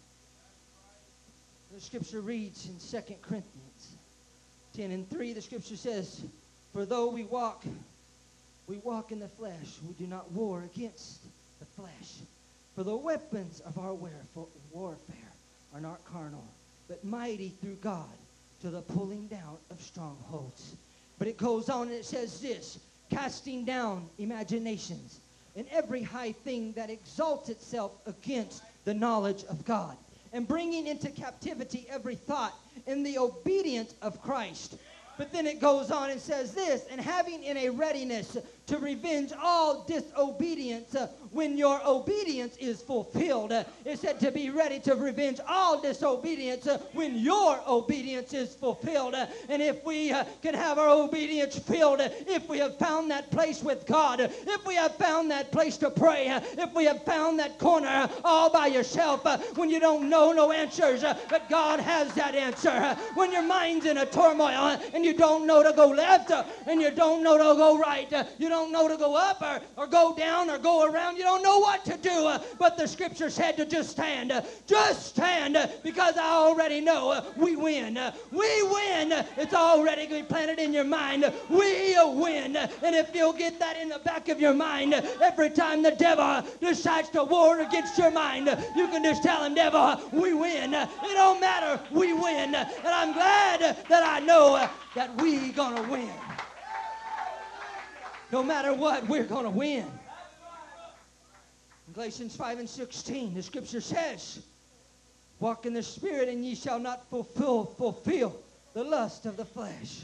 The 1.74 1.82
scripture 1.82 2.22
reads 2.22 2.68
in 2.68 2.76
2 2.80 3.16
Corinthians 3.22 3.96
10 4.76 4.92
and 4.92 5.10
3, 5.10 5.34
the 5.34 5.42
scripture 5.42 5.76
says, 5.76 6.22
For 6.74 6.86
though 6.86 7.10
we 7.10 7.24
walk, 7.24 7.64
we 8.68 8.78
walk 8.78 9.12
in 9.12 9.20
the 9.20 9.28
flesh, 9.28 9.80
we 9.86 9.94
do 9.94 10.08
not 10.08 10.32
war 10.32 10.64
against 10.64 11.22
the 11.60 11.66
flesh. 11.66 12.20
For 12.76 12.84
the 12.84 12.96
weapons 12.96 13.60
of 13.62 13.78
our 13.78 13.94
warfare 13.94 15.32
are 15.74 15.82
not 15.82 16.06
carnal, 16.06 16.46
but 16.88 17.04
mighty 17.04 17.50
through 17.62 17.78
God 17.82 18.06
to 18.62 18.70
the 18.70 18.82
pulling 18.82 19.28
down 19.28 19.58
of 19.70 19.82
strongholds. 19.82 20.76
But 21.20 21.28
it 21.28 21.38
goes 21.38 21.70
on 21.70 21.88
and 21.88 21.96
it 21.96 22.06
says 22.06 22.40
this 22.40 22.80
casting 23.10 23.66
down 23.66 24.08
imaginations 24.20 25.20
and 25.56 25.66
every 25.72 26.02
high 26.02 26.32
thing 26.32 26.74
that 26.74 26.90
exalts 26.90 27.50
itself 27.50 27.92
against 28.06 28.64
the 28.86 28.94
knowledge 28.94 29.44
of 29.46 29.66
God, 29.66 29.98
and 30.34 30.48
bringing 30.48 30.88
into 30.88 31.10
captivity 31.10 31.86
every 31.90 32.16
thought 32.16 32.54
in 32.88 33.04
the 33.04 33.18
obedience 33.18 33.94
of 34.02 34.22
Christ. 34.22 34.78
But 35.18 35.32
then 35.32 35.46
it 35.46 35.60
goes 35.60 35.92
on 35.92 36.10
and 36.10 36.20
says 36.20 36.54
this, 36.54 36.86
and 36.90 37.00
having 37.00 37.44
in 37.44 37.58
a 37.58 37.70
readiness 37.70 38.38
to 38.68 38.78
revenge 38.78 39.32
all 39.42 39.84
disobedience 39.84 40.96
uh, 40.96 41.08
when 41.32 41.58
your 41.58 41.80
obedience 41.86 42.58
is 42.58 42.82
fulfilled. 42.82 43.52
Uh, 43.52 43.64
it 43.86 44.00
said 44.00 44.20
to 44.20 44.32
be 44.32 44.50
ready 44.50 44.80
to 44.80 44.96
revenge 44.96 45.40
all 45.48 45.82
disobedience 45.82 46.68
uh, 46.68 46.78
when 46.94 47.18
your 47.18 47.60
obedience 47.68 48.34
is 48.34 48.56
fulfilled. 48.56 49.16
Uh, 49.16 49.26
and 49.50 49.62
if 49.62 49.84
we 49.86 50.12
uh, 50.12 50.24
can 50.42 50.54
have 50.54 50.78
our 50.78 50.90
obedience 50.90 51.58
filled, 51.58 52.02
uh, 52.02 52.10
if 52.28 52.48
we 52.50 52.60
have 52.60 52.78
found 52.78 53.10
that 53.10 53.32
place 53.32 53.64
with 53.64 53.86
God, 53.86 54.22
uh, 54.22 54.28
if 54.48 54.66
we 54.66 54.76
have 54.76 54.96
found 54.96 55.32
that 55.32 55.52
place 55.52 55.78
to 55.78 55.90
pray, 55.90 56.28
if 56.58 56.74
we 56.74 56.86
have 56.86 57.04
found 57.04 57.40
that 57.40 57.58
corner 57.60 58.10
all 58.24 58.50
by 58.50 58.68
yourself 58.68 59.26
when 59.58 59.70
you 59.70 59.80
don't 59.80 60.10
know 60.10 60.32
no 60.32 60.52
answers, 60.52 61.02
but 61.02 61.50
God 61.50 61.80
has 61.80 62.14
that 62.14 62.36
answer. 62.36 62.96
when 63.16 63.32
your 63.32 63.44
mind's 63.44 63.86
in 63.86 63.98
a 63.98 64.06
turmoil 64.06 64.80
and 64.94 65.04
you 65.06 65.14
don't 65.14 65.48
know 65.48 65.64
to 65.64 65.74
go 65.74 65.88
left 65.88 66.32
and 66.68 66.82
you 66.82 66.92
don't 66.92 67.24
know 67.24 67.38
to 67.38 67.58
go 67.58 67.78
right, 67.78 68.12
you 68.38 68.50
don't 68.52 68.72
know 68.72 68.88
to 68.88 68.98
go 68.98 69.16
up 69.16 69.42
or, 69.42 69.62
or 69.76 69.88
go 69.88 70.14
down 70.16 70.50
or 70.50 70.60
go 70.60 70.86
around. 70.86 71.18
You 71.18 71.24
don't 71.24 71.42
know 71.42 71.58
what 71.58 71.84
to 71.86 71.98
do. 71.98 72.28
uh, 72.28 72.44
but 72.60 72.78
the 72.78 72.88
scripture 72.88 73.30
said 73.30 73.58
to 73.58 73.66
just 73.66 73.90
stand. 73.90 74.32
uh, 74.32 74.42
just 74.68 75.08
stand 75.08 75.58
uh, 75.58 75.68
because 75.84 76.18
I 76.18 76.30
already 76.34 76.82
know 76.82 77.10
uh, 77.12 77.24
we 77.36 77.56
win. 77.56 77.98
Uh, 77.98 78.14
we 78.32 78.64
win. 78.64 79.12
it's 79.38 79.54
already 79.54 80.06
been 80.06 80.26
planted 80.26 80.60
in 80.60 80.74
your 80.74 80.84
mind. 80.84 81.26
we 81.50 81.96
win. 82.14 82.56
and 82.58 82.96
if 82.96 83.16
you'll 83.16 83.34
get 83.34 83.58
that 83.60 83.78
in 83.78 83.90
the 83.90 84.00
back 84.00 84.30
of 84.30 84.40
your 84.40 84.54
mind, 84.54 84.94
uh, 84.94 85.02
every 85.24 85.50
time 85.50 85.82
the 85.82 85.92
devil 85.92 86.44
decides 86.60 87.10
to 87.10 87.24
war 87.24 87.62
against 87.62 87.98
your 87.98 88.12
mind, 88.12 88.48
you 88.76 88.88
can 88.90 89.04
just 89.04 89.24
tell 89.24 89.44
him, 89.44 89.56
devil, 89.56 90.00
we 90.12 90.34
win. 90.34 90.74
It 90.74 90.90
don't 91.02 91.40
matter. 91.40 91.82
We 91.92 92.14
win. 92.14 92.54
And 92.54 92.68
I'm 92.86 93.14
glad 93.14 93.78
that 93.88 94.04
I 94.04 94.20
know 94.20 94.68
that 94.96 95.22
we 95.22 95.50
gonna 95.54 95.90
win. 95.90 96.12
No 98.32 98.42
matter 98.42 98.74
what, 98.74 99.08
we're 99.08 99.24
going 99.24 99.44
to 99.44 99.50
win. 99.50 99.86
In 101.88 101.94
Galatians 101.94 102.36
5 102.36 102.60
and 102.60 102.70
16, 102.70 103.34
the 103.34 103.44
scripture 103.44 103.82
says, 103.82 104.42
Walk 105.40 105.66
in 105.66 105.74
the 105.74 105.84
Spirit, 105.84 106.30
and 106.30 106.46
ye 106.46 106.56
shall 106.56 106.80
not 106.80 107.10
fulfill, 107.10 107.66
fulfill 107.66 108.36
the 108.74 108.84
lust 108.84 109.26
of 109.26 109.36
the 109.36 109.44
flesh. 109.44 110.02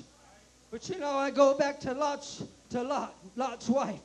But 0.71 0.89
you 0.89 0.99
know, 0.99 1.11
I 1.11 1.31
go 1.31 1.57
back 1.57 1.79
to 1.81 1.93
Lot's, 1.93 2.43
to 2.71 2.83
Lot, 2.83 3.15
Lot's 3.35 3.69
wife, 3.69 4.01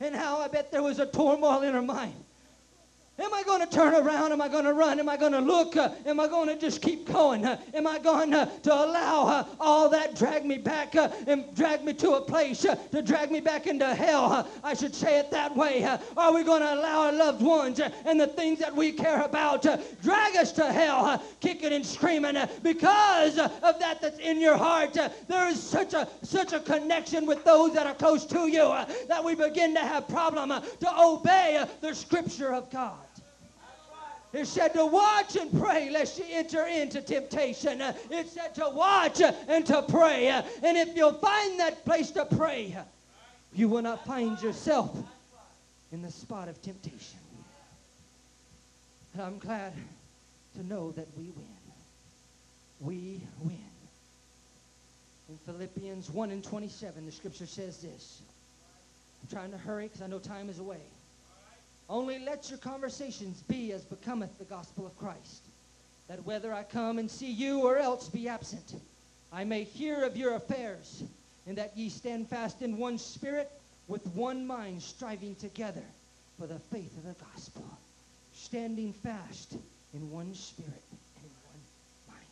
and 0.00 0.14
how 0.14 0.38
I 0.38 0.48
bet 0.48 0.70
there 0.70 0.82
was 0.82 1.00
a 1.00 1.06
turmoil 1.06 1.62
in 1.62 1.74
her 1.74 1.82
mind. 1.82 2.23
Am 3.16 3.32
I 3.32 3.44
going 3.44 3.60
to 3.60 3.66
turn 3.68 3.94
around? 3.94 4.32
Am 4.32 4.40
I 4.40 4.48
going 4.48 4.64
to 4.64 4.72
run? 4.72 4.98
Am 4.98 5.08
I 5.08 5.16
going 5.16 5.30
to 5.30 5.40
look? 5.40 5.76
Uh, 5.76 5.90
am 6.04 6.18
I 6.18 6.26
going 6.26 6.48
to 6.48 6.56
just 6.56 6.82
keep 6.82 7.06
going? 7.06 7.44
Uh, 7.44 7.60
am 7.72 7.86
I 7.86 8.00
going 8.00 8.34
uh, 8.34 8.46
to 8.46 8.74
allow 8.74 9.28
uh, 9.28 9.44
all 9.60 9.88
that 9.90 10.16
drag 10.16 10.44
me 10.44 10.58
back 10.58 10.96
uh, 10.96 11.08
and 11.28 11.54
drag 11.54 11.84
me 11.84 11.92
to 11.94 12.14
a 12.14 12.20
place 12.20 12.64
uh, 12.64 12.74
to 12.90 13.02
drag 13.02 13.30
me 13.30 13.38
back 13.38 13.68
into 13.68 13.86
hell? 13.94 14.48
I 14.64 14.74
should 14.74 14.96
say 14.96 15.20
it 15.20 15.30
that 15.30 15.54
way. 15.54 15.84
Are 16.16 16.34
we 16.34 16.42
going 16.42 16.62
to 16.62 16.74
allow 16.74 17.02
our 17.02 17.12
loved 17.12 17.40
ones 17.40 17.80
and 18.04 18.20
the 18.20 18.26
things 18.26 18.58
that 18.58 18.74
we 18.74 18.90
care 18.90 19.22
about 19.22 19.62
drag 20.02 20.36
us 20.36 20.50
to 20.52 20.72
hell, 20.72 21.22
kicking 21.40 21.72
and 21.72 21.86
screaming 21.86 22.36
because 22.64 23.38
of 23.38 23.78
that 23.78 24.00
that's 24.00 24.18
in 24.18 24.40
your 24.40 24.56
heart? 24.56 24.94
There 25.28 25.48
is 25.48 25.62
such 25.62 25.94
a 25.94 26.08
such 26.22 26.52
a 26.52 26.58
connection 26.58 27.26
with 27.26 27.44
those 27.44 27.74
that 27.74 27.86
are 27.86 27.94
close 27.94 28.26
to 28.26 28.48
you 28.48 28.74
that 29.06 29.22
we 29.22 29.36
begin 29.36 29.72
to 29.74 29.80
have 29.80 30.08
problem 30.08 30.48
to 30.48 31.00
obey 31.00 31.64
the 31.80 31.94
scripture 31.94 32.52
of 32.52 32.70
God. 32.70 33.03
It 34.34 34.46
said 34.48 34.74
to 34.74 34.84
watch 34.84 35.36
and 35.36 35.60
pray 35.60 35.90
lest 35.90 36.18
you 36.18 36.24
enter 36.28 36.66
into 36.66 37.00
temptation. 37.00 37.80
It 37.80 38.28
said 38.28 38.52
to 38.56 38.68
watch 38.68 39.20
and 39.20 39.64
to 39.66 39.82
pray. 39.82 40.26
And 40.26 40.76
if 40.76 40.96
you'll 40.96 41.12
find 41.12 41.60
that 41.60 41.84
place 41.84 42.10
to 42.12 42.24
pray, 42.24 42.76
you 43.52 43.68
will 43.68 43.82
not 43.82 44.04
find 44.04 44.40
yourself 44.42 44.98
in 45.92 46.02
the 46.02 46.10
spot 46.10 46.48
of 46.48 46.60
temptation. 46.62 47.20
And 49.12 49.22
I'm 49.22 49.38
glad 49.38 49.72
to 50.56 50.66
know 50.66 50.90
that 50.92 51.06
we 51.16 51.26
win. 51.26 51.46
We 52.80 53.20
win. 53.40 53.58
In 55.28 55.38
Philippians 55.46 56.10
1 56.10 56.30
and 56.32 56.42
27, 56.42 57.06
the 57.06 57.12
scripture 57.12 57.46
says 57.46 57.78
this. 57.78 58.20
I'm 59.22 59.28
trying 59.28 59.52
to 59.52 59.58
hurry 59.58 59.84
because 59.84 60.02
I 60.02 60.08
know 60.08 60.18
time 60.18 60.50
is 60.50 60.58
away. 60.58 60.80
Only 61.88 62.18
let 62.18 62.48
your 62.48 62.58
conversations 62.58 63.42
be 63.42 63.72
as 63.72 63.82
becometh 63.82 64.38
the 64.38 64.44
gospel 64.44 64.86
of 64.86 64.98
Christ, 64.98 65.42
that 66.08 66.24
whether 66.24 66.52
I 66.52 66.62
come 66.62 66.98
and 66.98 67.10
see 67.10 67.30
you 67.30 67.60
or 67.60 67.76
else 67.76 68.08
be 68.08 68.28
absent, 68.28 68.74
I 69.32 69.44
may 69.44 69.64
hear 69.64 70.04
of 70.04 70.16
your 70.16 70.34
affairs, 70.34 71.02
and 71.46 71.58
that 71.58 71.76
ye 71.76 71.90
stand 71.90 72.28
fast 72.28 72.62
in 72.62 72.78
one 72.78 72.98
spirit, 72.98 73.50
with 73.86 74.06
one 74.08 74.46
mind, 74.46 74.82
striving 74.82 75.34
together 75.34 75.84
for 76.38 76.46
the 76.46 76.58
faith 76.58 76.96
of 76.96 77.04
the 77.04 77.24
gospel, 77.24 77.64
standing 78.32 78.92
fast 78.92 79.56
in 79.92 80.10
one 80.10 80.34
spirit 80.34 80.82
and 80.90 81.24
in 81.24 81.30
one 81.50 82.14
mind. 82.14 82.26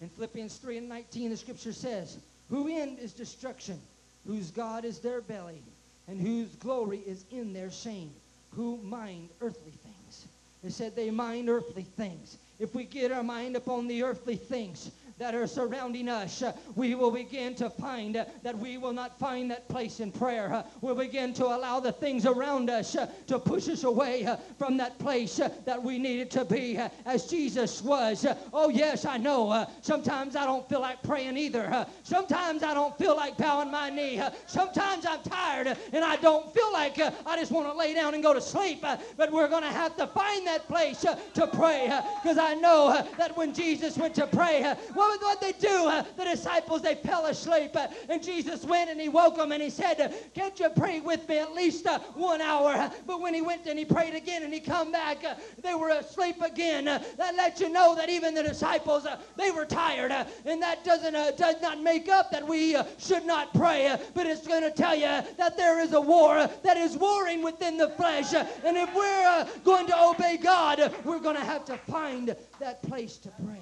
In 0.00 0.08
Philippians 0.08 0.56
3 0.56 0.78
and 0.78 0.88
19, 0.88 1.30
the 1.30 1.36
scripture 1.36 1.72
says, 1.72 2.18
Who 2.48 2.68
end 2.68 2.98
is 2.98 3.12
destruction, 3.12 3.78
whose 4.26 4.50
God 4.50 4.84
is 4.84 4.98
their 4.98 5.20
belly, 5.20 5.62
and 6.10 6.20
whose 6.20 6.56
glory 6.56 6.98
is 7.06 7.24
in 7.30 7.52
their 7.52 7.70
shame, 7.70 8.10
who 8.50 8.78
mind 8.82 9.28
earthly 9.40 9.72
things. 9.84 10.26
They 10.62 10.70
said 10.70 10.96
they 10.96 11.10
mind 11.10 11.48
earthly 11.48 11.84
things. 11.96 12.36
If 12.58 12.74
we 12.74 12.84
get 12.84 13.12
our 13.12 13.22
mind 13.22 13.54
upon 13.54 13.86
the 13.86 14.02
earthly 14.02 14.34
things, 14.34 14.90
that 15.20 15.34
are 15.34 15.46
surrounding 15.46 16.08
us, 16.08 16.40
uh, 16.40 16.50
we 16.74 16.94
will 16.94 17.10
begin 17.10 17.54
to 17.54 17.68
find 17.68 18.16
uh, 18.16 18.24
that 18.42 18.56
we 18.58 18.78
will 18.78 18.94
not 18.94 19.18
find 19.18 19.50
that 19.50 19.68
place 19.68 20.00
in 20.00 20.10
prayer. 20.10 20.50
Uh, 20.50 20.62
we'll 20.80 20.94
begin 20.94 21.34
to 21.34 21.44
allow 21.44 21.78
the 21.78 21.92
things 21.92 22.24
around 22.24 22.70
us 22.70 22.96
uh, 22.96 23.06
to 23.26 23.38
push 23.38 23.68
us 23.68 23.84
away 23.84 24.24
uh, 24.24 24.36
from 24.56 24.78
that 24.78 24.98
place 24.98 25.38
uh, 25.38 25.50
that 25.66 25.80
we 25.80 25.98
needed 25.98 26.30
to 26.30 26.42
be 26.46 26.78
as 27.04 27.26
Jesus 27.26 27.82
was. 27.82 28.24
Oh, 28.54 28.70
yes, 28.70 29.04
I 29.04 29.18
know. 29.18 29.66
Sometimes 29.82 30.36
I 30.36 30.46
don't 30.46 30.66
feel 30.70 30.80
like 30.80 31.02
praying 31.02 31.36
either. 31.36 31.86
Sometimes 32.02 32.62
I 32.62 32.72
don't 32.72 32.96
feel 32.96 33.14
like 33.14 33.36
bowing 33.36 33.70
my 33.70 33.90
knee. 33.90 34.22
Sometimes 34.46 35.04
I'm 35.04 35.22
tired 35.22 35.76
and 35.92 36.02
I 36.02 36.16
don't 36.16 36.52
feel 36.54 36.72
like 36.72 36.98
I 36.98 37.36
just 37.36 37.52
want 37.52 37.66
to 37.66 37.74
lay 37.74 37.92
down 37.92 38.14
and 38.14 38.22
go 38.22 38.32
to 38.32 38.40
sleep. 38.40 38.80
But 38.80 39.30
we're 39.30 39.48
going 39.48 39.64
to 39.64 39.68
have 39.68 39.96
to 39.98 40.06
find 40.06 40.46
that 40.46 40.66
place 40.66 41.00
to 41.00 41.46
pray 41.48 41.92
because 42.22 42.38
I 42.38 42.54
know 42.54 43.06
that 43.18 43.36
when 43.36 43.52
Jesus 43.52 43.98
went 43.98 44.14
to 44.14 44.26
pray, 44.26 44.62
uh, 44.62 44.74
what 45.18 45.40
what 45.40 45.40
they 45.40 45.52
do? 45.52 45.90
The 46.16 46.24
disciples, 46.24 46.82
they 46.82 46.94
fell 46.94 47.26
asleep. 47.26 47.74
Uh, 47.74 47.88
and 48.08 48.22
Jesus 48.22 48.64
went 48.64 48.90
and 48.90 49.00
he 49.00 49.08
woke 49.08 49.36
them 49.36 49.52
and 49.52 49.62
he 49.62 49.70
said, 49.70 50.00
uh, 50.00 50.08
Can't 50.34 50.58
you 50.60 50.68
pray 50.70 51.00
with 51.00 51.28
me 51.28 51.38
at 51.38 51.52
least 51.52 51.86
uh, 51.86 51.98
one 52.14 52.40
hour? 52.40 52.72
Uh, 52.72 52.90
but 53.06 53.20
when 53.20 53.34
he 53.34 53.40
went 53.40 53.66
and 53.66 53.78
he 53.78 53.84
prayed 53.84 54.14
again 54.14 54.42
and 54.42 54.52
he 54.52 54.60
come 54.60 54.92
back, 54.92 55.24
uh, 55.24 55.34
they 55.62 55.74
were 55.74 55.90
asleep 55.90 56.40
again. 56.42 56.86
Uh, 56.86 57.02
that 57.16 57.34
lets 57.34 57.60
you 57.60 57.68
know 57.68 57.94
that 57.96 58.08
even 58.08 58.34
the 58.34 58.42
disciples, 58.42 59.06
they 59.36 59.50
were 59.50 59.64
tired. 59.64 60.12
And 60.44 60.62
that 60.62 60.84
doesn't 60.84 61.12
does 61.36 61.60
not 61.60 61.80
make 61.80 62.08
up 62.08 62.30
that 62.30 62.46
we 62.46 62.76
should 62.98 63.24
not 63.24 63.52
pray. 63.54 63.96
But 64.14 64.26
it's 64.26 64.46
going 64.46 64.62
to 64.62 64.70
tell 64.70 64.94
you 64.94 65.22
that 65.36 65.56
there 65.56 65.80
is 65.80 65.92
a 65.92 66.00
war 66.00 66.48
that 66.62 66.76
is 66.76 66.96
warring 66.96 67.42
within 67.42 67.76
the 67.76 67.90
flesh. 67.90 68.32
And 68.34 68.76
if 68.76 68.94
we're 68.94 69.46
going 69.64 69.86
to 69.88 70.02
obey 70.02 70.36
God, 70.36 70.92
we're 71.04 71.18
going 71.18 71.36
to 71.36 71.44
have 71.44 71.64
to 71.66 71.76
find 71.76 72.34
that 72.60 72.82
place 72.82 73.16
to 73.18 73.28
pray. 73.44 73.60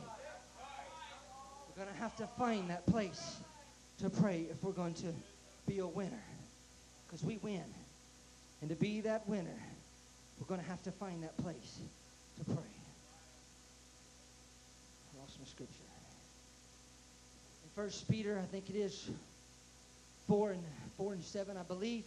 We're 1.79 1.85
going 1.85 1.95
to 1.97 2.03
have 2.03 2.17
to 2.17 2.27
find 2.27 2.71
that 2.71 2.87
place 2.87 3.37
to 4.01 4.11
pray 4.11 4.47
if 4.51 4.61
we're 4.65 4.73
going 4.73 4.95
to 4.95 5.15
be 5.69 5.79
a 5.79 5.87
winner. 5.87 6.25
Because 7.07 7.23
we 7.23 7.37
win. 7.37 7.63
And 8.61 8.71
to 8.71 8.75
be 8.75 9.03
that 9.03 9.29
winner, 9.29 9.63
we're 10.41 10.49
going 10.49 10.61
to 10.61 10.67
have 10.67 10.83
to 10.83 10.91
find 10.91 11.23
that 11.23 11.37
place 11.37 11.79
to 12.39 12.45
pray. 12.47 12.57
I 15.15 15.21
lost 15.21 15.39
my 15.39 15.47
scripture. 15.47 15.75
In 17.63 17.71
First 17.77 18.11
Peter, 18.11 18.41
I 18.43 18.47
think 18.47 18.71
it 18.71 18.77
is 18.77 19.09
four 20.27 20.51
and 20.51 20.65
four 20.97 21.13
and 21.13 21.23
seven, 21.23 21.57
I 21.57 21.63
believe. 21.63 22.03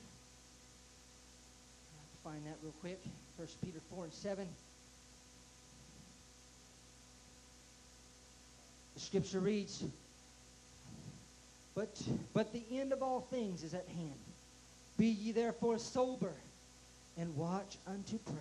I'll 2.26 2.32
find 2.34 2.46
that 2.46 2.58
real 2.62 2.74
quick. 2.82 3.00
First 3.38 3.62
Peter 3.62 3.80
four 3.90 4.04
and 4.04 4.12
seven. 4.12 4.50
Scripture 8.98 9.40
reads, 9.40 9.84
but, 11.76 12.02
but 12.34 12.52
the 12.54 12.64
end 12.72 12.92
of 12.94 13.02
all 13.02 13.22
things 13.32 13.64
is 13.64 13.74
at 13.74 13.88
hand. 13.88 14.20
Be 14.98 15.08
ye 15.08 15.32
therefore 15.32 15.80
sober 15.80 16.34
and 17.18 17.36
watch 17.36 17.78
unto 17.88 18.18
prayer. 18.20 18.38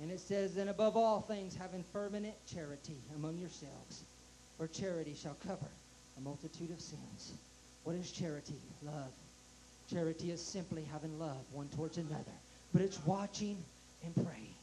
And 0.00 0.10
it 0.10 0.20
says, 0.20 0.56
And 0.56 0.70
above 0.70 0.96
all 0.96 1.20
things, 1.20 1.54
having 1.54 1.84
fervent 1.92 2.26
charity 2.52 2.96
among 3.16 3.38
yourselves, 3.38 4.02
for 4.56 4.66
charity 4.66 5.14
shall 5.14 5.36
cover 5.46 5.66
a 6.16 6.20
multitude 6.20 6.70
of 6.70 6.80
sins. 6.80 7.32
What 7.84 7.96
is 7.96 8.10
charity? 8.10 8.54
Love. 8.82 9.12
Charity 9.90 10.30
is 10.30 10.40
simply 10.40 10.84
having 10.92 11.18
love 11.18 11.40
one 11.52 11.68
towards 11.76 11.96
another, 11.96 12.36
but 12.72 12.82
it's 12.82 13.04
watching 13.06 13.56
and 14.04 14.14
praying. 14.14 14.54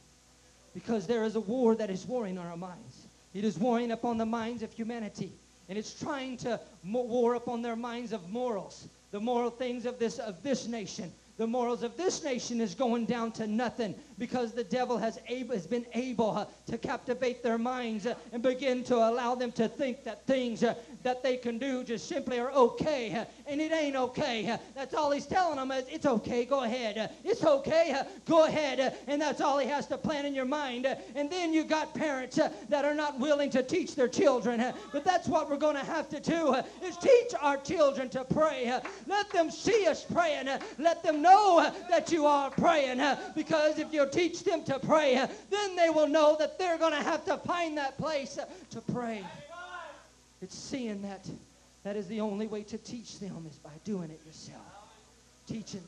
Because 0.74 1.06
there 1.06 1.24
is 1.24 1.36
a 1.36 1.40
war 1.40 1.74
that 1.74 1.90
is 1.90 2.06
warring 2.06 2.38
on 2.38 2.46
our 2.46 2.56
minds. 2.56 3.07
It 3.34 3.44
is 3.44 3.58
warring 3.58 3.92
upon 3.92 4.18
the 4.18 4.26
minds 4.26 4.62
of 4.62 4.72
humanity, 4.72 5.32
and 5.68 5.78
it's 5.78 5.98
trying 5.98 6.36
to 6.38 6.60
war 6.84 7.34
upon 7.34 7.62
their 7.62 7.76
minds 7.76 8.12
of 8.12 8.30
morals, 8.30 8.88
the 9.10 9.20
moral 9.20 9.50
things 9.50 9.86
of 9.86 9.98
this 9.98 10.18
of 10.18 10.42
this 10.42 10.66
nation, 10.66 11.12
the 11.38 11.46
morals 11.46 11.84
of 11.84 11.96
this 11.96 12.24
nation 12.24 12.60
is 12.60 12.74
going 12.74 13.06
down 13.06 13.30
to 13.30 13.46
nothing 13.46 13.94
because 14.18 14.52
the 14.52 14.64
devil 14.64 14.98
has, 14.98 15.20
able, 15.28 15.54
has 15.54 15.68
been 15.68 15.86
able 15.94 16.36
uh, 16.36 16.46
to 16.66 16.76
captivate 16.76 17.44
their 17.44 17.58
minds 17.58 18.06
uh, 18.06 18.14
and 18.32 18.42
begin 18.42 18.82
to 18.82 18.96
allow 18.96 19.36
them 19.36 19.52
to 19.52 19.68
think 19.68 20.02
that 20.02 20.26
things 20.26 20.64
uh, 20.64 20.74
that 21.02 21.22
they 21.22 21.36
can 21.36 21.58
do 21.58 21.84
just 21.84 22.08
simply 22.08 22.38
are 22.38 22.50
okay. 22.52 23.26
And 23.46 23.60
it 23.60 23.72
ain't 23.72 23.96
okay. 23.96 24.58
That's 24.74 24.94
all 24.94 25.10
he's 25.10 25.26
telling 25.26 25.56
them 25.56 25.70
is 25.70 25.84
it's 25.88 26.06
okay, 26.06 26.44
go 26.44 26.64
ahead. 26.64 27.10
It's 27.24 27.44
okay, 27.44 28.02
go 28.26 28.44
ahead. 28.44 28.96
and 29.06 29.20
that's 29.20 29.40
all 29.40 29.58
he 29.58 29.68
has 29.68 29.86
to 29.86 29.98
plant 29.98 30.26
in 30.26 30.34
your 30.34 30.44
mind. 30.44 30.86
and 31.14 31.30
then 31.30 31.52
you 31.52 31.64
got 31.64 31.94
parents 31.94 32.38
that 32.68 32.84
are 32.84 32.94
not 32.94 33.18
willing 33.18 33.50
to 33.50 33.62
teach 33.62 33.94
their 33.94 34.08
children. 34.08 34.62
but 34.92 35.04
that's 35.04 35.28
what 35.28 35.48
we're 35.48 35.56
going 35.56 35.76
to 35.76 35.84
have 35.84 36.08
to 36.08 36.20
do 36.20 36.54
is 36.82 36.96
teach 36.96 37.32
our 37.40 37.56
children 37.56 38.08
to 38.10 38.24
pray. 38.24 38.78
let 39.06 39.30
them 39.30 39.50
see 39.50 39.86
us 39.86 40.04
praying. 40.04 40.48
let 40.78 41.02
them 41.02 41.22
know 41.22 41.28
know 41.38 41.72
that 41.88 42.10
you 42.10 42.26
are 42.26 42.50
praying. 42.50 43.00
Because 43.34 43.78
if 43.78 43.92
you 43.92 44.06
teach 44.10 44.44
them 44.44 44.64
to 44.64 44.78
pray, 44.78 45.14
then 45.50 45.76
they 45.76 45.90
will 45.90 46.08
know 46.08 46.36
that 46.38 46.58
they're 46.58 46.78
going 46.78 46.92
to 46.92 47.02
have 47.02 47.24
to 47.26 47.36
find 47.38 47.76
that 47.78 47.98
place 47.98 48.38
to 48.70 48.80
pray. 48.92 49.24
It's 50.42 50.56
seeing 50.56 51.02
that 51.02 51.28
that 51.84 51.96
is 51.96 52.06
the 52.06 52.20
only 52.20 52.46
way 52.46 52.62
to 52.64 52.78
teach 52.78 53.18
them 53.18 53.46
is 53.48 53.56
by 53.56 53.70
doing 53.84 54.10
it 54.10 54.20
yourself. 54.26 54.62
Teaching. 55.46 55.82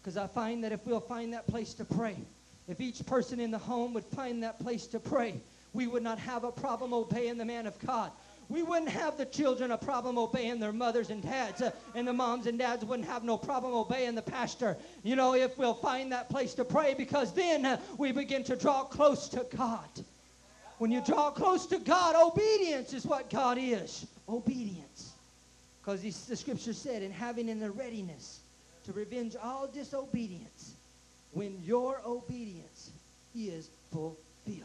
Because 0.00 0.16
I 0.16 0.26
find 0.26 0.64
that 0.64 0.72
if 0.72 0.86
we'll 0.86 1.00
find 1.00 1.32
that 1.32 1.46
place 1.46 1.74
to 1.74 1.84
pray, 1.84 2.16
if 2.68 2.80
each 2.80 3.04
person 3.06 3.40
in 3.40 3.50
the 3.50 3.58
home 3.58 3.94
would 3.94 4.04
find 4.04 4.42
that 4.42 4.58
place 4.60 4.86
to 4.88 4.98
pray, 4.98 5.34
we 5.72 5.86
would 5.86 6.02
not 6.02 6.18
have 6.18 6.44
a 6.44 6.52
problem 6.52 6.92
obeying 6.92 7.38
the 7.38 7.44
man 7.44 7.66
of 7.66 7.78
God 7.80 8.10
we 8.48 8.62
wouldn't 8.62 8.88
have 8.90 9.18
the 9.18 9.26
children 9.26 9.70
a 9.72 9.78
problem 9.78 10.16
obeying 10.18 10.58
their 10.58 10.72
mothers 10.72 11.10
and 11.10 11.22
dads, 11.22 11.60
uh, 11.60 11.70
and 11.94 12.08
the 12.08 12.12
moms 12.12 12.46
and 12.46 12.58
dads 12.58 12.84
wouldn't 12.84 13.08
have 13.08 13.22
no 13.22 13.36
problem 13.36 13.74
obeying 13.74 14.14
the 14.14 14.22
pastor. 14.22 14.76
You 15.02 15.16
know, 15.16 15.34
if 15.34 15.58
we'll 15.58 15.74
find 15.74 16.12
that 16.12 16.30
place 16.30 16.54
to 16.54 16.64
pray, 16.64 16.94
because 16.94 17.32
then 17.34 17.66
uh, 17.66 17.80
we 17.98 18.12
begin 18.12 18.44
to 18.44 18.56
draw 18.56 18.84
close 18.84 19.28
to 19.30 19.46
God. 19.54 19.88
When 20.78 20.90
you 20.92 21.00
draw 21.00 21.30
close 21.30 21.66
to 21.66 21.78
God, 21.78 22.14
obedience 22.14 22.92
is 22.92 23.04
what 23.04 23.30
God 23.30 23.58
is. 23.60 24.06
Obedience. 24.28 25.12
Because 25.80 26.02
the 26.02 26.36
scripture 26.36 26.72
said, 26.72 27.02
in 27.02 27.10
having 27.10 27.48
in 27.48 27.58
the 27.58 27.70
readiness 27.70 28.40
to 28.84 28.92
revenge 28.92 29.34
all 29.42 29.66
disobedience 29.66 30.74
when 31.32 31.58
your 31.64 32.00
obedience 32.06 32.90
is 33.34 33.70
fulfilled. 33.92 34.64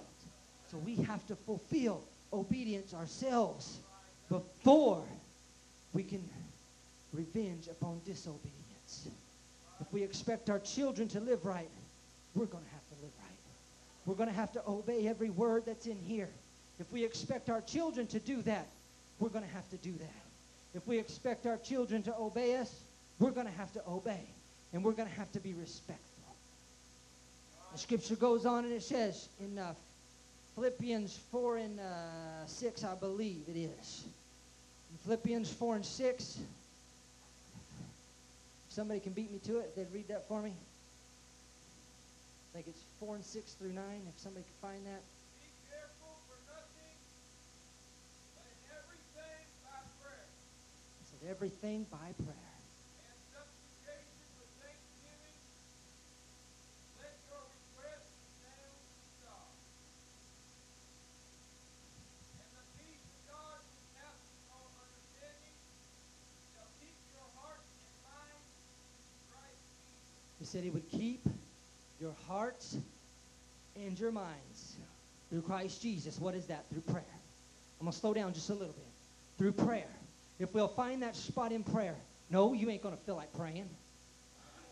So 0.70 0.78
we 0.78 0.95
have 0.95 1.26
to 1.28 1.36
fulfill 1.36 2.03
obedience 2.32 2.93
ourselves 2.93 3.80
before 4.30 5.03
we 5.93 6.03
can 6.03 6.24
revenge 7.11 7.68
upon 7.68 8.01
disobedience. 8.05 9.07
If 9.80 9.91
we 9.91 10.03
expect 10.03 10.49
our 10.49 10.59
children 10.59 11.07
to 11.09 11.20
live 11.20 11.45
right, 11.45 11.70
we're 12.36 12.45
going 12.45 12.64
to 12.64 12.70
have 12.72 12.88
to. 12.89 12.93
We're 14.06 14.16
going 14.16 14.30
to 14.30 14.36
have 14.36 14.51
to 14.54 14.62
obey 14.68 15.08
every 15.08 15.30
word 15.30 15.64
that's 15.66 15.86
in 15.86 15.97
here. 15.97 16.30
If 16.80 16.91
we 16.91 17.04
expect 17.04 17.49
our 17.49 17.62
children 17.62 18.08
to 18.08 18.20
do 18.20 18.41
that, 18.41 18.68
we're 19.20 19.30
going 19.30 19.45
to 19.45 19.54
have 19.54 19.70
to 19.70 19.78
do 19.78 19.93
that. 19.93 20.24
If 20.76 20.88
we 20.88 20.97
expect 20.97 21.45
our 21.45 21.58
children 21.58 22.04
to 22.04 22.16
obey 22.18 22.58
us, 22.58 22.74
we're 23.20 23.32
going 23.32 23.47
to 23.47 23.54
have 23.54 23.72
to 23.74 23.82
obey. 23.88 24.26
And 24.74 24.84
we're 24.84 24.93
going 24.93 25.08
to 25.08 25.16
have 25.16 25.32
to 25.34 25.39
be 25.39 25.54
respectful. 25.54 26.36
The 27.72 27.78
scripture 27.78 28.16
goes 28.16 28.45
on 28.45 28.66
and 28.66 28.74
it 28.74 28.84
says 28.84 29.30
in 29.39 29.58
uh, 29.58 29.74
Philippians 30.56 31.20
4 31.32 31.58
and 31.58 31.80
uh, 31.80 32.45
6, 32.45 32.84
I 32.84 32.95
believe 32.95 33.43
it 33.47 33.58
is. 33.58 34.04
In 34.91 34.97
Philippians 35.06 35.51
4 35.54 35.76
and 35.78 35.86
6. 35.86 36.38
If 38.68 38.74
somebody 38.74 38.99
can 38.99 39.14
beat 39.14 39.32
me 39.32 39.39
to 39.45 39.60
it, 39.60 39.76
they'd 39.76 39.91
read 39.93 40.08
that 40.10 40.28
for 40.28 40.41
me. 40.41 40.54
I 42.54 42.62
think 42.62 42.68
it's 42.68 42.86
4 42.99 43.16
and 43.16 43.26
6 43.26 43.54
through 43.54 43.74
9, 43.74 43.82
if 43.82 44.22
somebody 44.22 44.45
can 44.45 44.70
find 44.70 44.86
that. 44.86 45.01
Be 45.41 45.49
careful 45.74 46.14
for 46.30 46.38
nothing, 46.45 46.93
but 48.38 48.45
in 48.45 48.78
everything 48.78 49.41
by 49.66 49.82
prayer. 50.06 50.30
It 51.01 51.08
said 51.10 51.30
everything 51.34 51.89
by 51.89 52.14
prayer. 52.22 52.54
He 70.39 70.45
said 70.45 70.62
he 70.66 70.70
would 70.72 70.89
keep 70.91 71.26
your 72.04 72.16
hearts 72.28 72.76
and 73.78 73.97
your 73.97 74.12
minds 74.12 74.76
through 75.30 75.41
Christ 75.41 75.82
Jesus. 75.82 76.20
What 76.20 76.36
is 76.36 76.45
that? 76.47 76.66
Through 76.70 76.82
prayer. 76.82 77.06
I'm 77.80 77.86
going 77.86 77.93
to 77.93 77.97
slow 77.97 78.14
down 78.14 78.34
just 78.34 78.49
a 78.49 78.54
little 78.54 78.74
bit. 78.74 78.84
Through 79.38 79.54
prayer. 79.54 79.88
If 80.38 80.54
we'll 80.54 80.68
find 80.68 81.01
that 81.01 81.16
spot 81.16 81.54
in 81.54 81.64
prayer, 81.64 81.95
no, 82.30 82.51
you 82.51 82.70
ain't 82.70 82.84
going 82.84 82.95
to 82.95 83.01
feel 83.04 83.16
like 83.16 83.32
praying. 83.34 83.70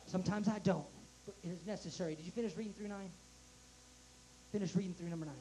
Sometimes 0.07 0.49
I 0.49 0.59
don't, 0.59 0.83
but 1.25 1.33
it 1.41 1.51
is 1.51 1.65
necessary. 1.65 2.15
Did 2.15 2.25
you 2.25 2.33
finish 2.33 2.51
reading 2.57 2.73
through 2.73 2.89
9? 2.89 2.97
Finish 4.51 4.75
reading 4.75 4.93
through 4.93 5.07
number 5.07 5.25
9. 5.25 5.33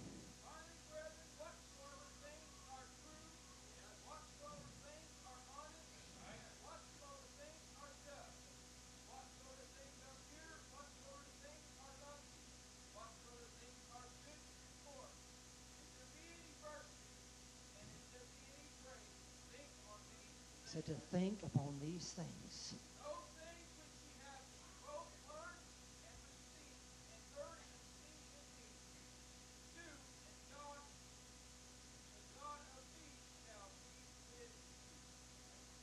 Said 20.73 20.87
to 20.87 20.93
think 21.11 21.37
upon 21.43 21.75
these 21.83 22.15
things. 22.17 22.75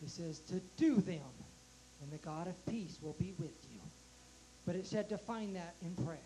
He 0.01 0.07
says 0.07 0.39
to 0.47 0.61
do 0.77 0.95
them, 1.01 1.19
and 2.01 2.09
the 2.09 2.17
God 2.25 2.47
of 2.47 2.65
peace 2.65 2.97
will 3.01 3.15
be 3.19 3.33
with 3.37 3.49
you. 3.73 3.81
But 4.65 4.75
it 4.77 4.85
said 4.85 5.09
to 5.09 5.17
find 5.17 5.57
that 5.57 5.75
in 5.81 6.05
prayer. 6.05 6.17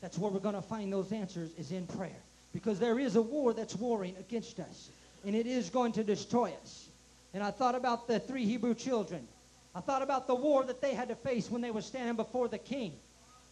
That's 0.00 0.16
where 0.16 0.30
we're 0.30 0.38
going 0.38 0.54
to 0.54 0.62
find 0.62 0.92
those 0.92 1.10
answers 1.10 1.50
is 1.58 1.72
in 1.72 1.88
prayer. 1.88 2.10
Because 2.52 2.78
there 2.78 3.00
is 3.00 3.16
a 3.16 3.22
war 3.22 3.52
that's 3.52 3.74
warring 3.74 4.14
against 4.20 4.60
us. 4.60 4.90
And 5.26 5.34
it 5.34 5.48
is 5.48 5.68
going 5.68 5.92
to 5.92 6.04
destroy 6.04 6.52
us. 6.62 6.88
And 7.34 7.42
I 7.42 7.50
thought 7.50 7.74
about 7.74 8.08
the 8.08 8.20
three 8.20 8.44
Hebrew 8.44 8.74
children. 8.74 9.26
I 9.74 9.80
thought 9.80 10.02
about 10.02 10.26
the 10.26 10.34
war 10.34 10.64
that 10.64 10.80
they 10.80 10.94
had 10.94 11.08
to 11.08 11.14
face 11.14 11.50
when 11.50 11.62
they 11.62 11.70
were 11.70 11.80
standing 11.80 12.16
before 12.16 12.48
the 12.48 12.58
king. 12.58 12.92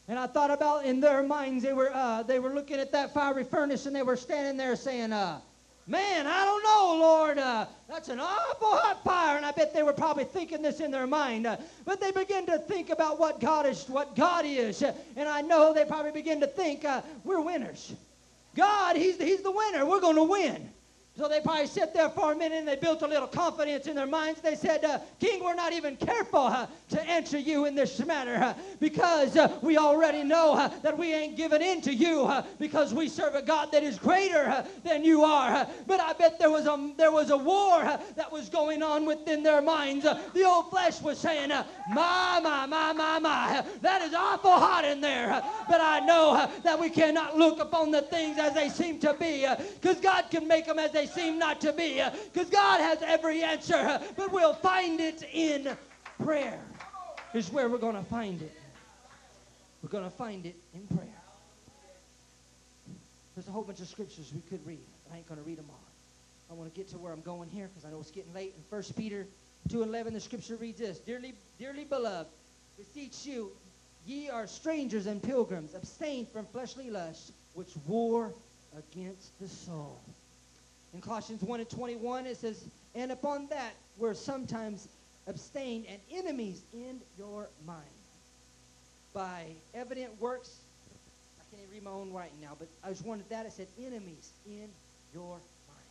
And 0.07 0.19
I 0.19 0.27
thought 0.27 0.51
about 0.51 0.85
in 0.85 1.01
their 1.01 1.23
minds, 1.23 1.63
they 1.63 1.73
were, 1.73 1.91
uh, 1.95 2.23
they 2.25 2.39
were 2.39 2.53
looking 2.53 2.79
at 2.79 2.93
that 2.93 3.15
fiery 3.15 3.45
furnace 3.45 3.87
and 3.87 3.95
they 3.95 4.03
were 4.03 4.17
standing 4.17 4.57
there 4.57 4.77
saying, 4.77 5.13
uh, 5.13 5.41
Man, 5.87 6.27
I 6.27 6.45
don't 6.45 6.63
know, 6.63 7.05
Lord. 7.05 7.39
Uh, 7.39 7.67
that's 7.89 8.09
an 8.11 8.21
awful 8.21 8.77
hot 8.77 9.03
fire. 9.03 9.37
And 9.37 9.45
I 9.45 9.51
bet 9.51 9.75
they 9.75 9.83
were 9.83 9.93
probably 9.93 10.23
thinking 10.23 10.63
this 10.63 10.79
in 10.79 10.93
their 10.93 11.07
mind. 11.07 11.49
Uh, 11.49 11.57
but 11.85 12.01
they 12.01 12.13
begin 12.13 12.47
to 12.47 12.59
think 12.59 12.91
about 12.91 13.19
what 13.19 13.41
God 13.41 13.67
is, 13.67 13.89
what 13.89 14.15
God 14.15 14.45
is. 14.47 14.83
And 14.83 15.29
I 15.29 15.41
know 15.41 15.73
they 15.75 15.85
probably 15.85 16.13
begin 16.13 16.39
to 16.41 16.47
think, 16.47 16.85
uh, 16.85 17.03
we're 17.25 17.41
winners. 17.41 17.93
God, 18.55 18.97
he's, 18.97 19.17
he's 19.17 19.43
the 19.43 19.51
winner. 19.51 19.85
We're 19.85 20.01
going 20.01 20.17
to 20.17 20.23
win. 20.23 20.71
So 21.21 21.29
they 21.29 21.43
probably 21.43 21.67
sit 21.67 21.93
there 21.93 22.09
for 22.09 22.33
a 22.33 22.35
minute 22.35 22.61
and 22.61 22.67
they 22.67 22.77
built 22.77 23.03
a 23.03 23.07
little 23.07 23.29
confidence 23.29 23.87
in 23.87 23.95
their 23.95 24.07
minds. 24.07 24.41
They 24.41 24.55
said, 24.55 24.83
uh, 24.87 25.01
King, 25.21 25.45
we're 25.45 25.55
not 25.55 25.75
even 25.75 25.95
careful 25.97 26.41
uh, 26.41 26.67
to 26.89 27.03
answer 27.03 27.39
you 27.39 27.67
in 27.67 27.75
this 27.75 27.99
matter 28.07 28.37
uh, 28.37 28.55
because 28.81 29.37
uh, 29.37 29.59
we 29.61 29.77
already 29.77 30.25
know 30.25 30.55
uh, 30.55 30.69
that 30.81 30.97
we 30.97 31.13
ain't 31.13 31.37
giving 31.37 31.61
in 31.61 31.83
to 31.83 31.93
you 31.93 32.25
uh, 32.25 32.43
because 32.59 32.95
we 32.95 33.07
serve 33.07 33.35
a 33.35 33.43
God 33.43 33.71
that 33.73 33.83
is 33.83 33.99
greater 33.99 34.65
than 34.83 35.05
you 35.05 35.23
are. 35.23 35.69
But 35.87 36.01
I 36.01 36.15
bet 36.15 36.39
there 36.39 36.51
was 36.51 36.67
a, 36.67 36.93
there 36.97 37.13
was 37.13 37.29
a 37.29 37.37
war 37.37 37.83
that 38.17 38.33
was 38.33 38.49
going 38.49 38.83
on 38.83 39.05
within 39.05 39.43
their 39.43 39.61
minds. 39.61 40.05
The 40.33 40.45
old 40.45 40.71
flesh 40.71 41.03
was 41.03 41.19
saying, 41.19 41.51
My, 41.51 42.41
my, 42.43 42.65
my, 42.65 42.95
my, 42.95 43.19
my, 43.19 43.63
that 43.83 44.01
is 44.01 44.15
awful 44.15 44.53
hot 44.53 44.87
in 44.87 45.03
there. 45.03 45.43
But 45.69 45.83
I 45.83 46.01
know 46.01 46.51
that 46.63 46.81
we 46.81 46.89
cannot 46.89 47.37
look 47.37 47.61
upon 47.61 47.91
the 47.91 48.01
things 48.01 48.39
as 48.39 48.55
they 48.55 48.71
seem 48.71 48.99
to 49.01 49.13
be 49.13 49.47
because 49.75 50.01
God 50.01 50.31
can 50.31 50.49
make 50.49 50.65
them 50.65 50.79
as 50.79 50.93
they 50.93 51.10
seem 51.11 51.39
not 51.39 51.61
to 51.63 51.73
be 51.73 52.03
because 52.33 52.51
God 52.51 52.81
has 52.81 53.03
every 53.03 53.43
answer. 53.43 54.01
But 54.17 54.33
we'll 54.33 54.55
find 54.55 55.01
it 55.01 55.23
in 55.33 55.77
prayer, 56.25 56.59
is 57.35 57.51
where 57.51 57.69
we're 57.69 57.79
going 57.79 57.97
to 57.97 58.03
find 58.03 58.41
it. 58.43 58.53
We're 59.83 59.91
going 59.91 60.05
to 60.05 60.11
find 60.11 60.45
it 60.47 60.57
in 60.75 60.87
prayer. 60.97 61.09
There's 63.35 63.49
a 63.49 63.53
whole 63.53 63.63
bunch 63.63 63.81
of 63.81 63.89
scriptures 63.89 64.33
we 64.35 64.43
could 64.51 64.67
read, 64.67 64.85
I 65.13 65.17
ain't 65.17 65.27
going 65.27 65.41
to 65.41 65.47
read 65.47 65.59
them 65.59 65.67
all. 65.71 65.81
I 66.51 66.55
want 66.55 66.73
to 66.73 66.79
get 66.79 66.89
to 66.91 66.99
where 66.99 67.13
I'm 67.13 67.21
going 67.21 67.49
here 67.49 67.69
because 67.69 67.85
I 67.85 67.91
know 67.91 68.01
it's 68.01 68.11
getting 68.11 68.35
late. 68.35 68.55
In 68.57 68.63
1 68.69 68.83
Peter 68.97 69.27
2.11, 69.69 70.13
the 70.13 70.21
scripture 70.21 70.57
reads 70.57 70.81
this, 70.81 70.99
Dearly, 70.99 71.35
dearly 71.59 71.85
beloved, 71.85 72.29
beseech 72.77 73.25
you, 73.25 73.53
ye 74.05 74.29
are 74.29 74.47
strangers 74.47 75.07
and 75.07 75.23
pilgrims, 75.23 75.75
abstain 75.75 76.27
from 76.27 76.45
fleshly 76.47 76.91
lusts, 76.91 77.33
which 77.55 77.71
war 77.87 78.35
against 78.77 79.39
the 79.41 79.49
soul. 79.49 80.01
In 80.93 81.01
Colossians 81.01 81.43
1 81.43 81.61
and 81.61 81.71
21, 81.71 82.27
it 82.27 82.37
says, 82.37 82.65
And 82.95 83.13
upon 83.13 83.47
that 83.49 83.75
were 83.99 84.15
sometimes 84.15 84.89
abstained 85.27 85.87
and 85.89 86.01
enemies 86.13 86.63
in 86.73 87.01
your 87.17 87.49
mind. 87.67 87.85
By 89.15 89.45
evident 89.75 90.21
works, 90.21 90.57
I 91.41 91.45
can't 91.51 91.63
even 91.63 91.75
read 91.75 91.85
my 91.85 91.91
own 91.91 92.13
writing 92.13 92.37
now, 92.41 92.57
but 92.59 92.69
I 92.85 92.91
just 92.91 93.05
wanted 93.05 93.29
that. 93.29 93.47
It 93.47 93.53
said, 93.53 93.69
enemies 93.79 94.31
in 94.47 94.69
your 95.15 95.31
mind. 95.31 95.91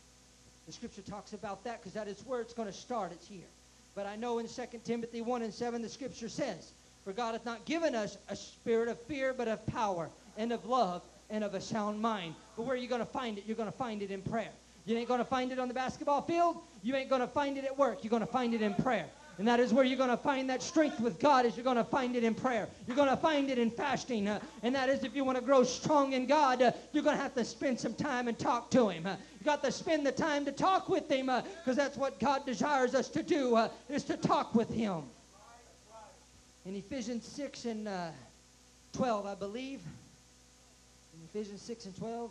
The 0.66 0.72
scripture 0.72 1.02
talks 1.02 1.32
about 1.32 1.64
that 1.64 1.80
because 1.80 1.94
that 1.94 2.08
is 2.08 2.20
where 2.26 2.40
it's 2.40 2.54
going 2.54 2.68
to 2.68 2.74
start. 2.74 3.12
It's 3.12 3.26
here. 3.26 3.48
But 3.94 4.06
I 4.06 4.16
know 4.16 4.38
in 4.38 4.48
2 4.48 4.62
Timothy 4.84 5.20
1 5.20 5.42
and 5.42 5.52
7, 5.52 5.82
the 5.82 5.88
scripture 5.88 6.28
says, 6.28 6.72
For 7.04 7.12
God 7.12 7.32
hath 7.32 7.44
not 7.44 7.64
given 7.64 7.94
us 7.94 8.16
a 8.28 8.36
spirit 8.36 8.88
of 8.88 8.98
fear, 9.00 9.34
but 9.36 9.48
of 9.48 9.64
power 9.66 10.08
and 10.36 10.52
of 10.52 10.64
love 10.66 11.02
and 11.28 11.44
of 11.44 11.54
a 11.54 11.60
sound 11.60 12.00
mind. 12.00 12.34
But 12.56 12.64
where 12.64 12.74
are 12.74 12.78
you 12.78 12.88
going 12.88 13.00
to 13.00 13.06
find 13.06 13.38
it? 13.38 13.44
You're 13.46 13.56
going 13.56 13.70
to 13.70 13.76
find 13.76 14.02
it 14.02 14.10
in 14.10 14.22
prayer. 14.22 14.50
You 14.90 14.98
ain't 14.98 15.06
going 15.06 15.18
to 15.18 15.24
find 15.24 15.52
it 15.52 15.60
on 15.60 15.68
the 15.68 15.74
basketball 15.74 16.20
field. 16.20 16.56
You 16.82 16.96
ain't 16.96 17.08
going 17.08 17.20
to 17.20 17.28
find 17.28 17.56
it 17.56 17.64
at 17.64 17.78
work. 17.78 18.02
You're 18.02 18.10
going 18.10 18.26
to 18.26 18.26
find 18.26 18.54
it 18.54 18.60
in 18.60 18.74
prayer. 18.74 19.06
And 19.38 19.46
that 19.46 19.60
is 19.60 19.72
where 19.72 19.84
you're 19.84 19.96
going 19.96 20.10
to 20.10 20.16
find 20.16 20.50
that 20.50 20.62
strength 20.62 20.98
with 20.98 21.20
God 21.20 21.46
is 21.46 21.56
you're 21.56 21.64
going 21.64 21.76
to 21.76 21.84
find 21.84 22.16
it 22.16 22.24
in 22.24 22.34
prayer. 22.34 22.68
You're 22.88 22.96
going 22.96 23.08
to 23.08 23.16
find 23.16 23.48
it 23.50 23.58
in 23.58 23.70
fasting. 23.70 24.26
uh, 24.26 24.40
and 24.64 24.74
that 24.74 24.88
is 24.88 25.04
if 25.04 25.14
you 25.14 25.24
want 25.24 25.38
to 25.38 25.44
grow 25.44 25.62
strong 25.62 26.12
in 26.12 26.26
God, 26.26 26.60
uh, 26.60 26.72
you're 26.92 27.04
going 27.04 27.16
to 27.16 27.22
have 27.22 27.34
to 27.36 27.44
spend 27.44 27.78
some 27.78 27.94
time 27.94 28.26
and 28.26 28.36
talk 28.36 28.68
to 28.72 28.88
him. 28.88 29.06
Uh, 29.06 29.14
you 29.38 29.44
got 29.44 29.62
to 29.62 29.70
spend 29.70 30.04
the 30.04 30.12
time 30.12 30.44
to 30.44 30.52
talk 30.52 30.88
with 30.88 31.08
him 31.08 31.26
because 31.26 31.76
that's 31.76 31.96
what 31.96 32.18
God 32.18 32.44
desires 32.44 32.94
us 32.94 33.08
to 33.10 33.22
do 33.22 33.68
is 33.88 34.02
to 34.04 34.16
talk 34.16 34.56
with 34.56 34.68
him. 34.70 35.04
In 36.66 36.74
Ephesians 36.74 37.24
6 37.26 37.64
and 37.64 37.86
uh, 37.86 38.08
12, 38.92 39.24
I 39.24 39.34
believe. 39.36 39.80
In 41.14 41.28
Ephesians 41.32 41.62
6 41.62 41.86
and 41.86 41.96
12. 41.96 42.30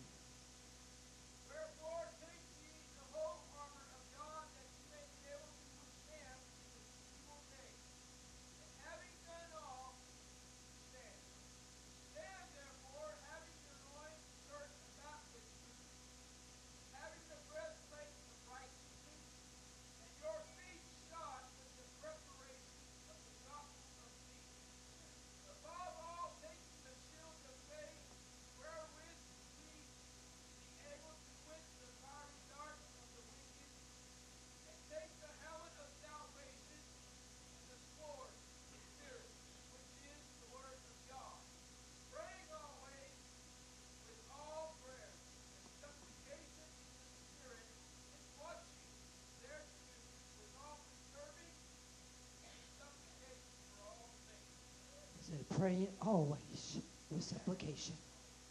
It 55.61 55.69
said, 55.69 55.87
pray 55.87 55.89
always 56.01 56.77
with 57.11 57.23
supplication. 57.23 57.93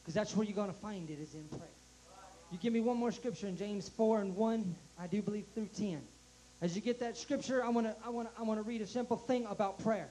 Because 0.02 0.14
that's 0.14 0.36
where 0.36 0.46
you're 0.46 0.56
going 0.56 0.72
to 0.72 0.80
find 0.80 1.08
it 1.10 1.18
is 1.20 1.34
in 1.34 1.44
prayer. 1.48 1.62
You 2.52 2.58
give 2.58 2.72
me 2.72 2.80
one 2.80 2.96
more 2.96 3.12
scripture 3.12 3.46
in 3.46 3.56
James 3.56 3.88
4 3.88 4.20
and 4.20 4.36
1, 4.36 4.74
I 4.98 5.06
do 5.06 5.22
believe 5.22 5.44
through 5.54 5.68
10. 5.76 6.00
As 6.62 6.74
you 6.74 6.82
get 6.82 7.00
that 7.00 7.16
scripture, 7.16 7.64
I 7.64 7.70
want 7.70 7.86
to 7.86 7.94
I 8.04 8.10
want 8.10 8.32
to 8.32 8.40
I 8.40 8.44
want 8.44 8.62
to 8.62 8.68
read 8.68 8.82
a 8.82 8.86
simple 8.86 9.16
thing 9.16 9.46
about 9.46 9.82
prayer 9.82 10.08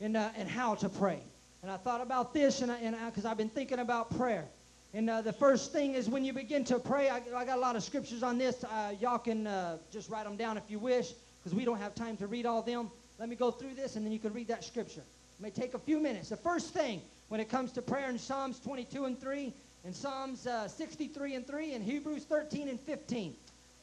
and 0.00 0.16
uh, 0.18 0.28
and 0.36 0.46
how 0.46 0.74
to 0.76 0.88
pray. 0.88 1.18
And 1.62 1.70
I 1.72 1.78
thought 1.78 2.02
about 2.02 2.34
this 2.34 2.60
and 2.60 2.70
I, 2.70 2.76
and 2.78 2.96
because 3.06 3.24
I've 3.24 3.38
been 3.38 3.48
thinking 3.48 3.78
about 3.78 4.16
prayer. 4.18 4.44
And 4.92 5.08
uh, 5.08 5.22
the 5.22 5.32
first 5.32 5.72
thing 5.72 5.94
is 5.94 6.08
when 6.08 6.24
you 6.24 6.32
begin 6.32 6.64
to 6.64 6.78
pray, 6.78 7.08
I, 7.08 7.22
I 7.34 7.44
got 7.44 7.56
a 7.56 7.60
lot 7.60 7.74
of 7.76 7.82
scriptures 7.82 8.22
on 8.22 8.38
this. 8.38 8.64
Uh, 8.64 8.94
y'all 9.00 9.18
can 9.18 9.46
uh, 9.46 9.78
just 9.90 10.10
write 10.10 10.24
them 10.24 10.36
down 10.36 10.58
if 10.58 10.64
you 10.68 10.78
wish, 10.78 11.12
because 11.42 11.56
we 11.56 11.64
don't 11.64 11.78
have 11.78 11.94
time 11.94 12.16
to 12.18 12.26
read 12.26 12.46
all 12.46 12.62
them. 12.62 12.90
Let 13.18 13.28
me 13.28 13.36
go 13.36 13.50
through 13.50 13.74
this, 13.74 13.96
and 13.96 14.04
then 14.04 14.12
you 14.12 14.18
can 14.18 14.32
read 14.32 14.48
that 14.48 14.64
scripture. 14.64 15.02
It 15.38 15.42
may 15.42 15.50
take 15.50 15.74
a 15.74 15.78
few 15.78 16.00
minutes. 16.00 16.30
The 16.30 16.36
first 16.36 16.74
thing 16.74 17.00
when 17.28 17.40
it 17.40 17.48
comes 17.48 17.72
to 17.72 17.82
prayer 17.82 18.10
in 18.10 18.18
Psalms 18.18 18.58
22 18.60 19.04
and 19.04 19.20
3, 19.20 19.52
and 19.84 19.94
Psalms 19.94 20.46
uh, 20.46 20.66
63 20.66 21.34
and 21.34 21.46
3, 21.46 21.74
and 21.74 21.84
Hebrews 21.84 22.24
13 22.24 22.68
and 22.68 22.80
15. 22.80 23.34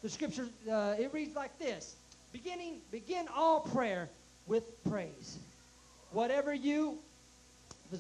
The 0.01 0.09
scripture, 0.09 0.47
uh, 0.69 0.95
it 0.99 1.13
reads 1.13 1.35
like 1.35 1.57
this. 1.57 1.95
Beginning, 2.33 2.75
begin 2.91 3.27
all 3.33 3.61
prayer 3.61 4.09
with 4.47 4.83
praise. 4.83 5.37
Whatever 6.11 6.53
you, 6.53 6.97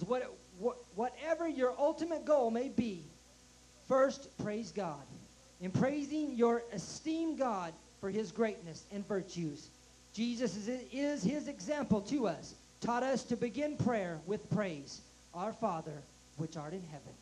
what, 0.05 0.29
what, 0.59 0.77
whatever 0.95 1.47
your 1.47 1.73
ultimate 1.79 2.25
goal 2.25 2.51
may 2.51 2.67
be, 2.67 3.01
first 3.87 4.27
praise 4.43 4.71
God. 4.71 5.01
In 5.61 5.71
praising 5.71 6.35
your 6.35 6.63
esteemed 6.73 7.39
God 7.39 7.71
for 8.01 8.09
his 8.09 8.31
greatness 8.31 8.83
and 8.91 9.07
virtues. 9.07 9.69
Jesus 10.13 10.55
is, 10.55 10.81
is 10.91 11.23
his 11.23 11.47
example 11.47 12.01
to 12.01 12.27
us, 12.27 12.53
taught 12.85 13.03
us 13.03 13.23
to 13.23 13.35
begin 13.35 13.75
prayer 13.77 14.19
with 14.27 14.47
praise. 14.51 15.01
Our 15.33 15.53
Father, 15.53 16.03
which 16.37 16.55
art 16.55 16.73
in 16.73 16.83
heaven. 16.91 17.13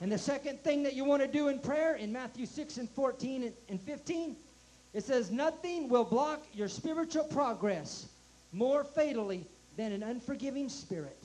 And 0.00 0.10
the 0.10 0.18
second 0.18 0.60
thing 0.64 0.82
that 0.82 0.94
you 0.94 1.04
want 1.04 1.22
to 1.22 1.28
do 1.28 1.48
in 1.48 1.60
prayer 1.60 1.94
in 1.94 2.12
Matthew 2.12 2.46
6 2.46 2.78
and 2.78 2.90
14 2.90 3.44
and- 3.44 3.54
and 3.68 3.80
15, 3.80 4.36
it 4.92 5.04
says, 5.04 5.30
Nothing 5.30 5.88
will 5.88 6.04
block 6.04 6.42
your 6.52 6.68
spiritual 6.68 7.24
progress 7.24 8.06
more 8.52 8.82
fatally 8.82 9.44
than 9.76 9.92
an 9.92 10.02
unforgiving 10.02 10.68
spirit. 10.68 11.16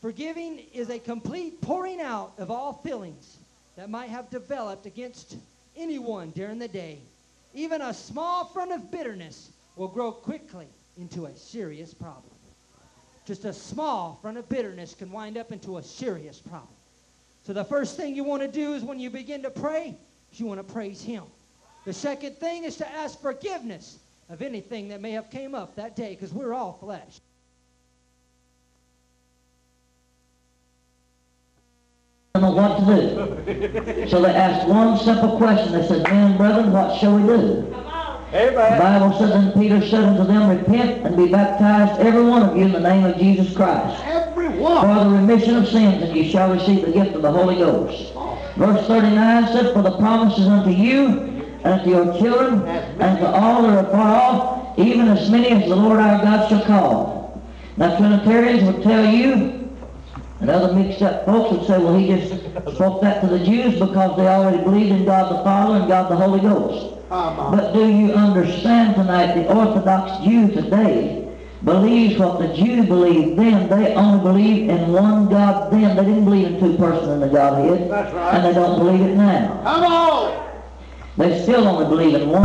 Forgiving 0.00 0.60
is 0.72 0.88
a 0.88 0.98
complete 0.98 1.60
pouring 1.60 2.00
out 2.00 2.32
of 2.38 2.50
all 2.50 2.72
feelings 2.72 3.36
that 3.76 3.90
might 3.90 4.10
have 4.10 4.30
developed 4.30 4.86
against 4.86 5.36
anyone 5.76 6.30
during 6.30 6.58
the 6.58 6.68
day. 6.68 7.00
Even 7.52 7.82
a 7.82 7.92
small 7.92 8.46
front 8.46 8.72
of 8.72 8.90
bitterness 8.90 9.50
will 9.76 9.88
grow 9.88 10.10
quickly 10.10 10.68
into 10.96 11.26
a 11.26 11.36
serious 11.36 11.92
problem. 11.92 12.33
Just 13.26 13.44
a 13.44 13.52
small 13.52 14.18
front 14.20 14.36
of 14.36 14.48
bitterness 14.48 14.94
can 14.94 15.10
wind 15.10 15.38
up 15.38 15.50
into 15.50 15.78
a 15.78 15.82
serious 15.82 16.38
problem. 16.38 16.68
So 17.46 17.52
the 17.52 17.64
first 17.64 17.96
thing 17.96 18.14
you 18.14 18.24
want 18.24 18.42
to 18.42 18.48
do 18.48 18.74
is 18.74 18.82
when 18.82 18.98
you 18.98 19.10
begin 19.10 19.42
to 19.42 19.50
pray, 19.50 19.96
you 20.32 20.46
want 20.46 20.66
to 20.66 20.72
praise 20.72 21.02
Him. 21.02 21.24
The 21.84 21.92
second 21.92 22.36
thing 22.38 22.64
is 22.64 22.76
to 22.76 22.90
ask 22.92 23.20
forgiveness 23.20 23.98
of 24.30 24.42
anything 24.42 24.88
that 24.88 25.00
may 25.00 25.12
have 25.12 25.30
came 25.30 25.54
up 25.54 25.76
that 25.76 25.96
day 25.96 26.10
because 26.10 26.32
we're 26.32 26.54
all 26.54 26.72
flesh. 26.74 27.20
don't 32.34 32.56
know 32.56 32.62
what 32.62 32.80
to 32.80 33.94
do. 33.94 34.08
So 34.08 34.20
they 34.20 34.34
asked 34.34 34.66
one 34.68 34.98
simple 34.98 35.36
question. 35.36 35.72
They 35.72 35.86
said, 35.86 36.02
man, 36.02 36.36
brethren, 36.36 36.72
what 36.72 36.98
shall 36.98 37.16
we 37.16 37.26
do? 37.26 37.73
The 38.34 38.50
Bible 38.50 39.16
says, 39.16 39.30
and 39.30 39.54
Peter 39.54 39.80
said 39.80 40.02
unto 40.02 40.24
them, 40.24 40.50
Repent 40.50 41.06
and 41.06 41.16
be 41.16 41.28
baptized, 41.28 42.00
every 42.00 42.24
one 42.24 42.42
of 42.42 42.56
you, 42.56 42.64
in 42.64 42.72
the 42.72 42.80
name 42.80 43.04
of 43.04 43.16
Jesus 43.16 43.54
Christ, 43.54 44.02
Everyone. 44.04 44.80
for 44.80 45.04
the 45.04 45.10
remission 45.16 45.54
of 45.54 45.68
sins, 45.68 46.02
and 46.02 46.16
ye 46.16 46.28
shall 46.32 46.52
receive 46.52 46.84
the 46.84 46.90
gift 46.90 47.14
of 47.14 47.22
the 47.22 47.30
Holy 47.30 47.54
Ghost. 47.54 48.12
Oh. 48.16 48.36
Verse 48.56 48.84
39 48.88 49.46
said, 49.52 49.72
For 49.72 49.82
the 49.82 49.96
promises 49.98 50.48
unto 50.48 50.70
you, 50.70 51.44
and 51.62 51.84
to 51.84 51.88
your 51.88 52.18
children, 52.18 52.66
and 52.66 53.18
to 53.20 53.26
all 53.28 53.62
that 53.62 53.84
are 53.84 53.90
far 53.92 54.16
off, 54.16 54.78
even 54.80 55.06
as 55.06 55.30
many 55.30 55.50
as 55.50 55.68
the 55.68 55.76
Lord 55.76 56.00
our 56.00 56.20
God 56.20 56.48
shall 56.48 56.64
call. 56.64 57.40
Now 57.76 57.96
Trinitarians 57.96 58.64
would 58.64 58.82
tell 58.82 59.14
you, 59.14 59.63
and 60.40 60.50
other 60.50 60.74
mixed 60.74 61.00
up 61.02 61.24
folks 61.24 61.56
would 61.56 61.66
say, 61.66 61.78
well, 61.78 61.96
he 61.96 62.08
just 62.08 62.44
spoke 62.74 63.00
that 63.02 63.20
to 63.20 63.26
the 63.26 63.44
Jews 63.44 63.78
because 63.78 64.16
they 64.16 64.26
already 64.26 64.62
believed 64.62 64.90
in 64.90 65.04
God 65.04 65.32
the 65.32 65.44
Father 65.44 65.78
and 65.80 65.88
God 65.88 66.10
the 66.10 66.16
Holy 66.16 66.40
Ghost. 66.40 66.98
But 67.08 67.72
do 67.72 67.88
you 67.88 68.12
understand 68.12 68.96
tonight 68.96 69.34
the 69.34 69.46
Orthodox 69.54 70.24
Jew 70.24 70.50
today 70.50 71.24
believes 71.64 72.18
what 72.18 72.38
the 72.38 72.48
Jew 72.54 72.82
believed 72.84 73.38
then. 73.38 73.68
They 73.68 73.94
only 73.94 74.22
believe 74.22 74.68
in 74.68 74.92
one 74.92 75.28
God 75.28 75.72
then. 75.72 75.96
They 75.96 76.04
didn't 76.04 76.24
believe 76.24 76.46
in 76.46 76.60
two 76.60 76.76
persons 76.76 77.08
in 77.08 77.20
the 77.20 77.28
Godhead. 77.28 77.90
That's 77.90 78.12
right. 78.14 78.34
And 78.34 78.44
they 78.44 78.52
don't 78.52 78.78
believe 78.78 79.00
it 79.00 79.14
now. 79.16 79.62
Come 79.64 79.84
on. 79.84 80.44
They 81.16 81.42
still 81.42 81.66
only 81.68 81.86
believe 81.86 82.20
in 82.20 82.28
one. 82.28 82.42